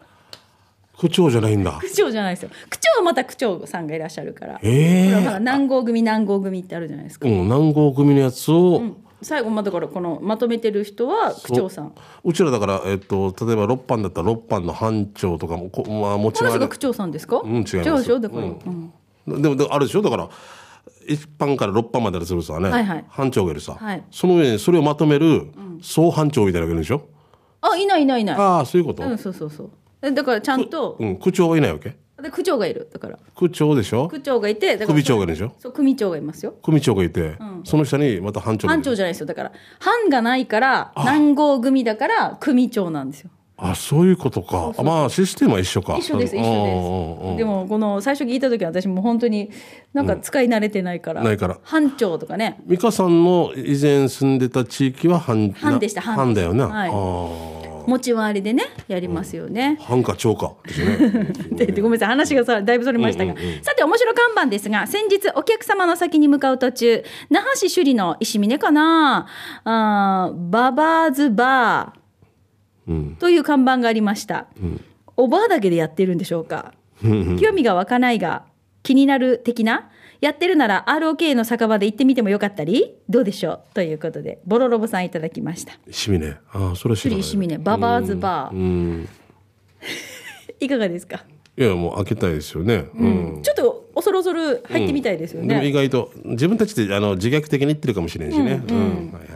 [0.99, 1.73] 区長じゃないんだ。
[1.73, 2.51] 区長じゃないですよ。
[2.71, 8.83] 区長はまた区長さんがいらっしゃるから、ええほらほら南郷組南郷組ってあるじゃないですか、うん南郷組のやつを、
[9.23, 11.95] 最後まあだからこのまとめてる人は区長さん。
[12.25, 12.33] う。
[12.33, 17.77] ちらだから、えっと、例えば6班だったら6班の班長とかもこ、まあ、持ち回りこの人が区長さんですか、うん違います。
[17.77, 18.93] 違うでしょだから、うん。
[19.27, 19.43] うん。
[19.43, 20.03] でもでもあるでしょ？
[20.03, 20.29] だから
[21.09, 23.05] 1班から6班まであるするさね、はいはい。
[23.09, 24.05] 班長がいるさ、はい。
[24.11, 25.49] その上にそれをまとめる
[25.83, 27.09] 総班長みたいなのがいるでしょ、
[27.61, 28.37] あいないいないいない。
[28.37, 29.71] ああそういうこと、うんそうそうそう。
[30.03, 31.97] えだからちゃんとうん、区長はいないわけ？
[32.23, 33.19] で区長がいるだから。
[33.35, 34.09] 区長でしょ？
[34.09, 35.53] 区長がいて組長がいるでしょ？
[35.59, 36.55] そう組長がいますよ。
[36.63, 39.27] 組長がいて、その下にまた班長班長じゃないですよ。
[39.27, 43.31] だから班がないから南郷組だから組長なんですよ。
[43.59, 44.75] あそういうことか。
[44.77, 45.97] あまあシステムは一緒か。
[45.97, 47.37] 一緒です一緒うんうんうん。
[47.37, 49.51] ですでもこの最初聞いた時は私もう本当に
[49.95, 51.59] なんか使い慣れてないから、ないから。
[51.63, 52.61] 班長とかね。
[52.67, 56.91] 美香さんの以前住んでた地域は班班でした班班だよね、はい。
[56.91, 61.67] ああ持ち回りでねやりますよね、班か長かですね。
[61.81, 69.27] ごめんなさい話がさだいぶそれましたが、さて面白看板ですが先日お客様の先に向かう途中那覇市首里の石峰かな。
[69.65, 73.17] あーババーズバー。
[73.17, 74.47] という看板がありました、
[75.17, 76.73] おばあだけでやってるんでしょうか。
[77.03, 78.45] 興味が湧かないが
[78.83, 79.91] 気になる的な
[80.21, 83.75] やってるなら ROK の酒場で行ってみてもよかったりどうでしょう？
[83.75, 85.73] ということでボロロボさんいただきました。
[85.89, 87.23] 石峰ああそれは知らない。
[87.23, 89.09] 首里石峰ババーズバー、うん。
[90.61, 91.25] いかがですか？
[91.59, 93.41] いやもう開けたいですよね、うん。
[93.43, 99.11] ちょっと恐る恐る入ってみたいですよね、でも意外と自分たちであの自虐的に言ってるかもしれんしね、うん。
[99.13, 99.36] はいは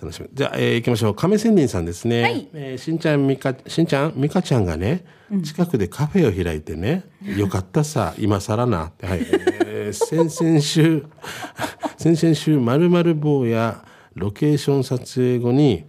[0.00, 0.28] 楽しみ。
[0.32, 1.14] じゃあ、えー、行きましょう。
[1.14, 2.48] 亀仙人さんですね、はい。
[2.54, 5.04] えーしんちゃんみかしんちゃんみかちゃんがね
[5.44, 7.04] 近くでカフェを開いてね、
[7.36, 9.06] よかったさ今更なって。
[9.06, 9.20] はい、
[9.66, 11.04] えー先々週
[11.98, 13.84] 先々週まるまる坊や
[14.14, 15.84] ロケーション撮影後に、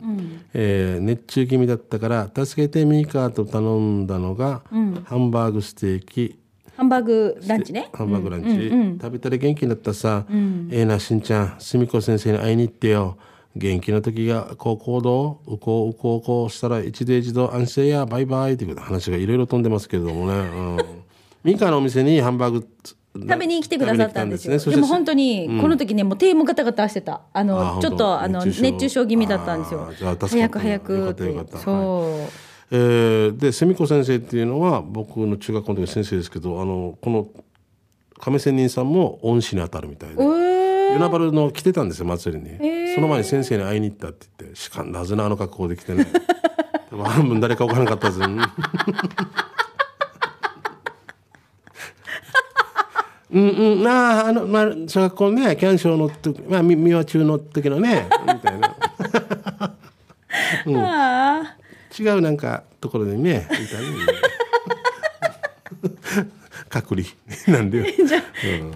[0.54, 4.62] えー熱中気味だったから「助けてミーカー」と頼んだのが、
[5.06, 6.38] ハンバーグステーキ。
[6.78, 7.90] ハンバーグランチね。
[7.94, 8.70] ハンバーグランチ、
[9.00, 10.26] 食べたら元気になったさ、
[10.72, 13.18] ええなしんちゃんすみこ先生に会いに行ってよ
[13.56, 20.78] 元気な時がこう行動うこううこうこうしたら一度一度安静やバイバイっていう話がいろいろ飛んでますけれどもね、うん、
[21.44, 22.68] ミカのお店にハンバーグ
[23.14, 24.54] 食べに来てくださったんですよ。
[24.54, 24.76] ですね。
[24.76, 27.16] でも本当に、この時ね、もう手もガタガタしてた。
[27.16, 27.90] ああの、本当。
[27.90, 29.06] ちょっと、あの、熱中症。
[29.06, 29.92] 気味だったんですよ。
[30.00, 31.58] 早く早くよかってったよかった。
[31.58, 32.52] そう。
[32.74, 37.28] えーでセミコ先生っていうのは僕の中学校の時の先生ですけどあのこの
[38.18, 40.16] 亀仙人さんも恩師に当たるみたいで。
[40.16, 40.61] えー
[40.94, 46.08] 与那原の来てたんですよ祭りに、その前に先生に会いに行ったって言ってしかなぜなあの格好で来てね。
[46.92, 48.20] 半分誰か分からなかったです
[53.32, 53.50] うん。
[53.50, 58.76] うんなああの、まあ、小学校のねキャンショーの時まあみ三輪中の時のねみたいな。
[60.68, 61.56] あ
[61.98, 63.92] 違うなんかところでねみたいな。
[66.70, 67.08] 隔離
[67.48, 67.86] なんでよ。
[67.86, 68.24] ー じゃあ、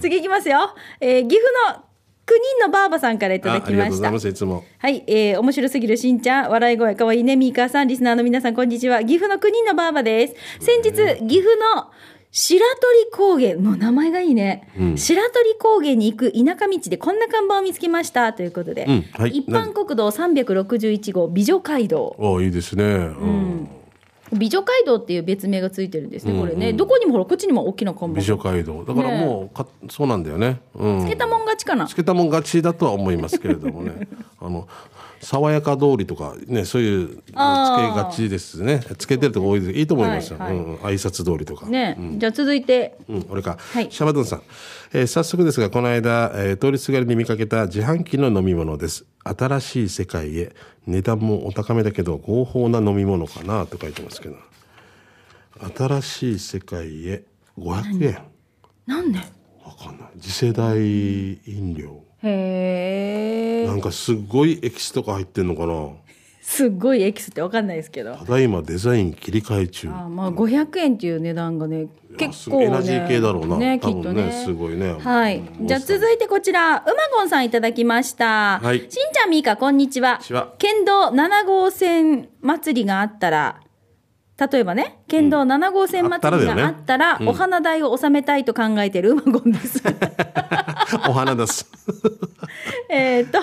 [0.01, 0.75] 次いきますよ。
[0.99, 1.84] えー岐阜の9
[2.33, 4.11] 人のばあばさんからいただあありがとうございきました。
[4.11, 9.03] ますいつもはい、えー、面白すぎるしんちゃん、笑い声かわいいね、ミーカーさん、リスナーの皆さん、こんにちは。
[9.03, 10.35] 岐阜の国のばあばです。
[10.59, 10.91] 先日、
[11.27, 11.91] 岐阜の
[12.31, 14.67] 白鳥高原、もう名前がいいね。
[14.97, 22.15] 白鳥高原に行く田舎道でこんな看板を見つけましたということで、うんはい一般国道361号美女街道。
[22.19, 22.83] ああいいですね。
[22.83, 22.87] う
[23.25, 23.69] ん
[24.31, 26.73] 美女街道っていう別名がついてるんですね、これね。
[26.73, 28.19] どこにもほら、こっちにも大きな看板。
[28.19, 30.61] 美女街道だからもうかそうなんだよね。
[30.73, 31.01] うん。
[31.01, 31.95] つけたもん勝ちかなつ。
[31.95, 34.07] けたもん勝ちだとは思いますけれどもね
[34.41, 34.67] あの
[35.25, 38.81] 爽やか通りとかねそういうつけがちですね。
[38.99, 39.71] つけてるとこ多いです。
[39.71, 43.87] いいと思いますよ、はいはいうん、挨拶通りとか、ね、じゃあ続いて、うん、俺か、はい。
[43.91, 44.43] シャバドゥンさん、
[44.93, 49.05] えー早速ですがこの間、えー通りすがりに見かけた自販機の飲み物です。
[49.23, 50.53] 新しい世界へ。
[50.85, 54.35] 値段もお高めだけど合法な飲み物かなと書いてますけど。
[55.75, 57.23] 新しい世界へ。
[57.57, 58.19] 500円。
[58.85, 59.17] なんで？
[59.17, 59.25] わ
[59.73, 60.09] かんない。
[60.21, 62.03] 次世代飲料。
[62.21, 63.14] へえ
[63.67, 65.89] なんかすごいエキスとか入ってんのかな？
[66.41, 68.15] すっごいエキスってわかんないですけど。
[68.15, 69.89] ただいまデザイン切り替え中。
[69.89, 71.87] あまあ500円っていう値段がね
[72.17, 73.57] 結構、ね、エナジー系だろうな。
[73.57, 74.43] ねき多分ねっとね。
[74.45, 74.93] すごいね。
[74.93, 75.39] はい。
[75.39, 78.79] うんじゃあ続いてこちらうまごんさんいただきました、はい。
[78.79, 80.17] しんちゃんみーかこんにちは。
[80.17, 80.53] こんにちは。
[80.59, 83.61] 県道7号線祭りがあったら
[84.37, 89.81] 例えばね県道7号線祭りがあったら,、お花代を納めたいと考えてるうまごんです。
[91.07, 91.69] お花出す。
[92.89, 93.39] えっと、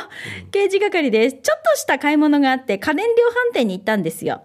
[0.51, 1.37] 刑事係です。
[1.43, 3.11] ちょっとした買い物があって、家電量
[3.51, 4.43] 販店に行ったんですよ。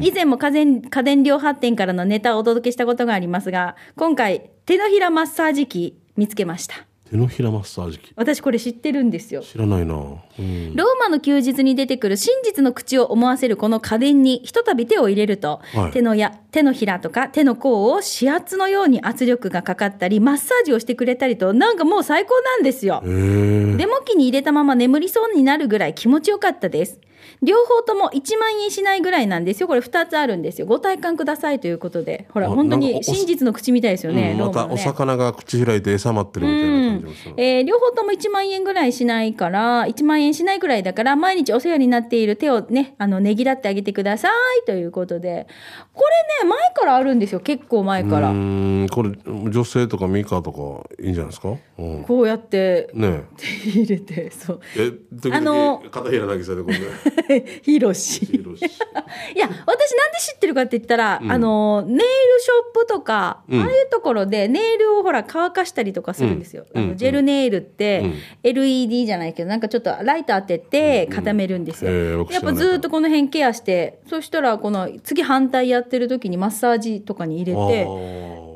[0.00, 6.89] 以前も家電家電量販店からのネタをお届けしたことがありますが、今回、手のひらマッサージ機見つけました。
[7.10, 9.42] 手のひらマッサージ機私これ知ってるんですよ。
[9.42, 23.00] 知らないな、うん、ローマの休日に出てくる真実の口を思わせるこの家電にひとたび手を入れると、はい手のや手のひらとか手の甲を指圧のように圧力がかかったりマッサージをしてくれたりとなんかもう最高なんですよ。
[23.04, 27.00] デモ機に入れたまま眠りそうになるぐらい気持ちよかったです。
[27.42, 29.66] 両方とも1万円しないぐらいなんですよ。
[29.66, 30.66] これ2つあるんですよ。
[30.66, 32.26] ご体感くださいということで。
[32.30, 34.32] ほら、あ本当に真実の口みたいですよね。
[34.32, 45.46] うん、またお魚が口開いて餌待ってるみたいな感じもする、えー両方とも1万円ぐらいしないから、1万円しないぐらいだから、毎日お世話になっている手をね、あの、ねぎらってあげてくださいということで。
[45.94, 46.02] こ
[46.40, 47.40] れね、前からあるんですよ。
[47.40, 48.30] 結構前から。
[48.30, 54.60] うーんこれ女性とかミカとかいいんじゃないですか、うん、こうやってね手入れて、そう。
[54.76, 56.78] え時あの々片平渚でこれ
[57.62, 58.24] ヒロシ。
[59.34, 63.60] いや、私なんで知ってるかって言ったら、あの、ネイルショップとか、うん。
[63.60, 66.66] ああいうところでネイルをほら乾かしたりとかするんですよ。
[66.74, 66.84] うん。
[66.84, 68.14] あのジェルネイルって、うん。
[68.42, 71.90] LED じゃないけど、なんかちょっとライト当てて固めるんですよ。
[71.90, 77.86] うんえーやっぱずっとこの辺ケアして、そしたらこの次反対やってる時にマッサージとかに入れて、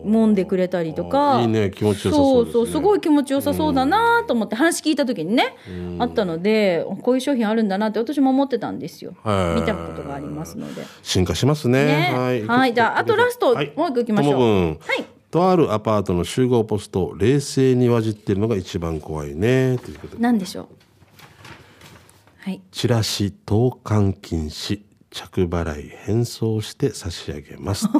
[0.05, 1.40] 揉んでくれたりとか。
[1.40, 5.57] いいね気持ちよさそうそうすごい気持ちよさそうだなと思って話聞いた時にね、
[5.98, 9.14] あったのでこういう商品あるんだなって私も思ってたんですよ。
[9.22, 9.61] はい。
[9.61, 10.82] 見たことがありますので。
[11.02, 11.84] 進化しますね。
[11.84, 12.12] ね。
[12.14, 12.74] はい、はい。
[12.74, 13.72] じゃああとラストはい。
[13.76, 14.68] もう一個いきましょう。
[14.68, 15.05] はい。
[15.30, 19.78] とあるアパートの集合ポストを冷静にわじってるのが一番怖いね。
[19.78, 20.22] ということで。
[20.22, 20.66] 何でしょう。
[22.38, 22.61] はい。
[22.70, 24.82] チラシ投函禁止
[25.14, 27.86] 着払い返送して差し上げます。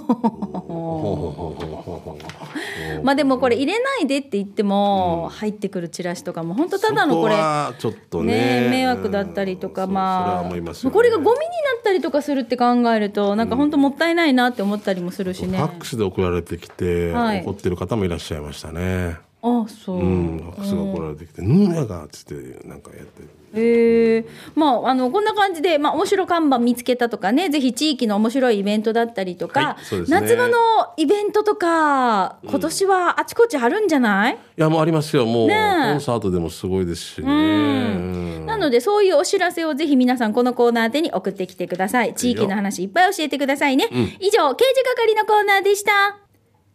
[3.05, 7.37] まあでもこれ入れないでって言っても入ってくるチラシとかも本当ただのこれ
[7.79, 8.63] ちょっとね。
[8.63, 9.93] ね迷惑だったりとかうん。
[9.93, 10.45] まあ
[10.91, 11.39] これがゴミにな
[11.79, 15.59] ったりとかするって考えるとなんか本当もったいないなって思ったりもするしね。
[15.59, 17.43] ファックスで送られてきて、はい。
[17.43, 19.19] 怒ってる方もいらっしゃいましたね。
[19.47, 23.29] あそう、うん、ファックスが送られてきて、うんやがっつってなんかやってる。
[23.53, 24.25] へえ。
[24.55, 30.05] まああのこんな感じで、まあ、面白看板見つけたとかねぜひ地域の面白いイベントだったりとか、はいね。
[30.09, 30.57] 夏場の
[30.97, 35.27] イベントとか今年はあちこちあるんじゃない、いやもうありますよ。
[35.27, 35.91] もう、ねえ。
[35.93, 37.27] コンサートでもすごいですしね。
[37.29, 38.47] うん。
[38.47, 42.15] なのでそういうお知らせをぜひ皆さんこのコーナーでに送ってきてください。
[42.15, 43.89] 地域の話いっぱい教えてくださいね、
[44.21, 46.19] 以上刑事係のコーナーでした。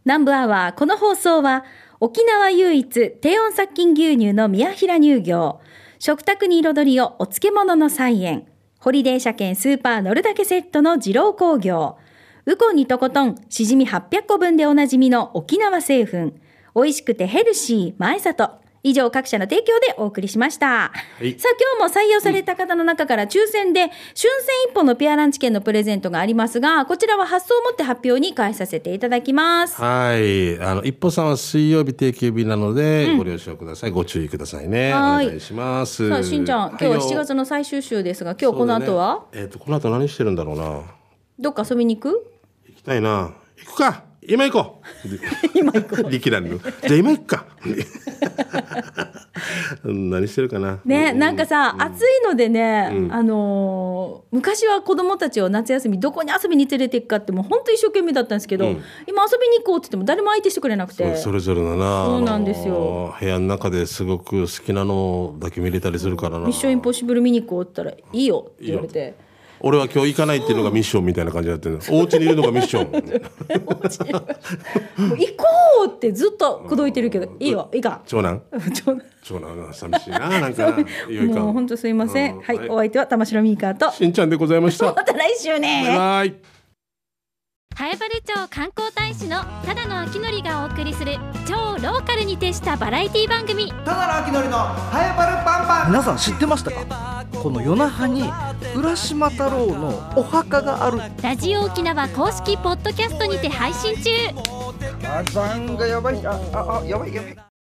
[0.05, 1.65] 南部アワーこの放送は
[2.01, 5.59] 沖縄唯一低温殺菌牛乳の宮平乳業。
[5.99, 8.47] 食卓に彩りをお漬物の菜園。
[8.79, 11.97] ホリデー車検スーパー乗るだけセットの二郎工業。
[12.45, 16.31] ウコンにとことんしじみ800個分でおなじみの沖縄製粉。
[16.73, 17.93] 美味しくてヘルシー。
[17.97, 18.49] 前里。
[18.89, 20.91] 以上各社の提供でお送りしました。
[21.21, 24.29] いさあ今日も採用された方の中から抽選で、春戦
[24.69, 29.81] 一本のペアランチ券のプレゼントがありますが、こちらは発送をもって発表に返させていただきます。
[29.81, 30.61] はい。
[30.61, 33.91] あの、一歩さんは水曜日定休日なので、ご了承ください。
[33.91, 34.93] ご注意くださいね。
[34.93, 36.07] おはい願いします。
[36.09, 40.81] さあ、しんちゃん、今日は7月のの最終週ですが、今日この後は、えっ、と、この後何してるんだろうな。
[41.39, 42.31] どっか遊びに行く？
[42.67, 43.33] 行きたいな。
[43.57, 44.08] 行くか。
[44.29, 45.57] 今行こう。
[45.57, 46.11] 今行こう。
[46.11, 46.59] 力らんの。
[46.59, 47.45] じゃあ今行くか。
[49.83, 50.79] 何してるかな。
[50.85, 61.15] ね、なんかさ、暑いのでね、あのー昔は子供たちを夏休みどこに遊びに連れて行くかってもう本当一生懸命だったんですけど、今遊びに行こうって言っても誰も相手してくれなくて。
[61.15, 62.05] それぞれだな。
[62.05, 63.15] そうなんですよ。
[63.19, 66.45] 部屋の中ですごく好きなのだけ見れたりするからな。
[66.45, 69.15] ミッションインポッシブル見に行こうって言ったら「いいよ」って言われて
[69.61, 72.91] 俺は今日行かないっていうのがミッションみたいな感じになってる お家にいるのがミッション。
[75.17, 75.45] 行こ
[75.85, 78.01] うってずっと口説いてるけど「いいよいいか。
[78.05, 78.41] 長男」
[78.73, 79.67] ち ょ長男。
[79.67, 80.71] が寂しいななんか。
[80.71, 82.41] もう本当すいません、うん。
[82.41, 83.91] はい、お相手は玉城ミーカーと。
[83.91, 84.87] しんちゃんでございました。
[84.87, 85.95] また来週ね。
[85.97, 86.35] バイ
[87.79, 91.15] 南風原町観光大使のただの秋のりがお送りする
[91.47, 93.71] 超ローカルに徹したバラエティ番組。
[93.71, 95.87] ただの秋のりのハエバルパンパン。
[95.87, 98.23] 皆さん知ってましたかこの与那覇に
[98.75, 100.99] 浦島太郎のお墓がある。
[101.23, 104.11] ラジオ沖縄公式ポッドキャストにて配信中。
[105.01, 106.27] 火山がやばい。
[106.27, 107.48] あああやばいやばい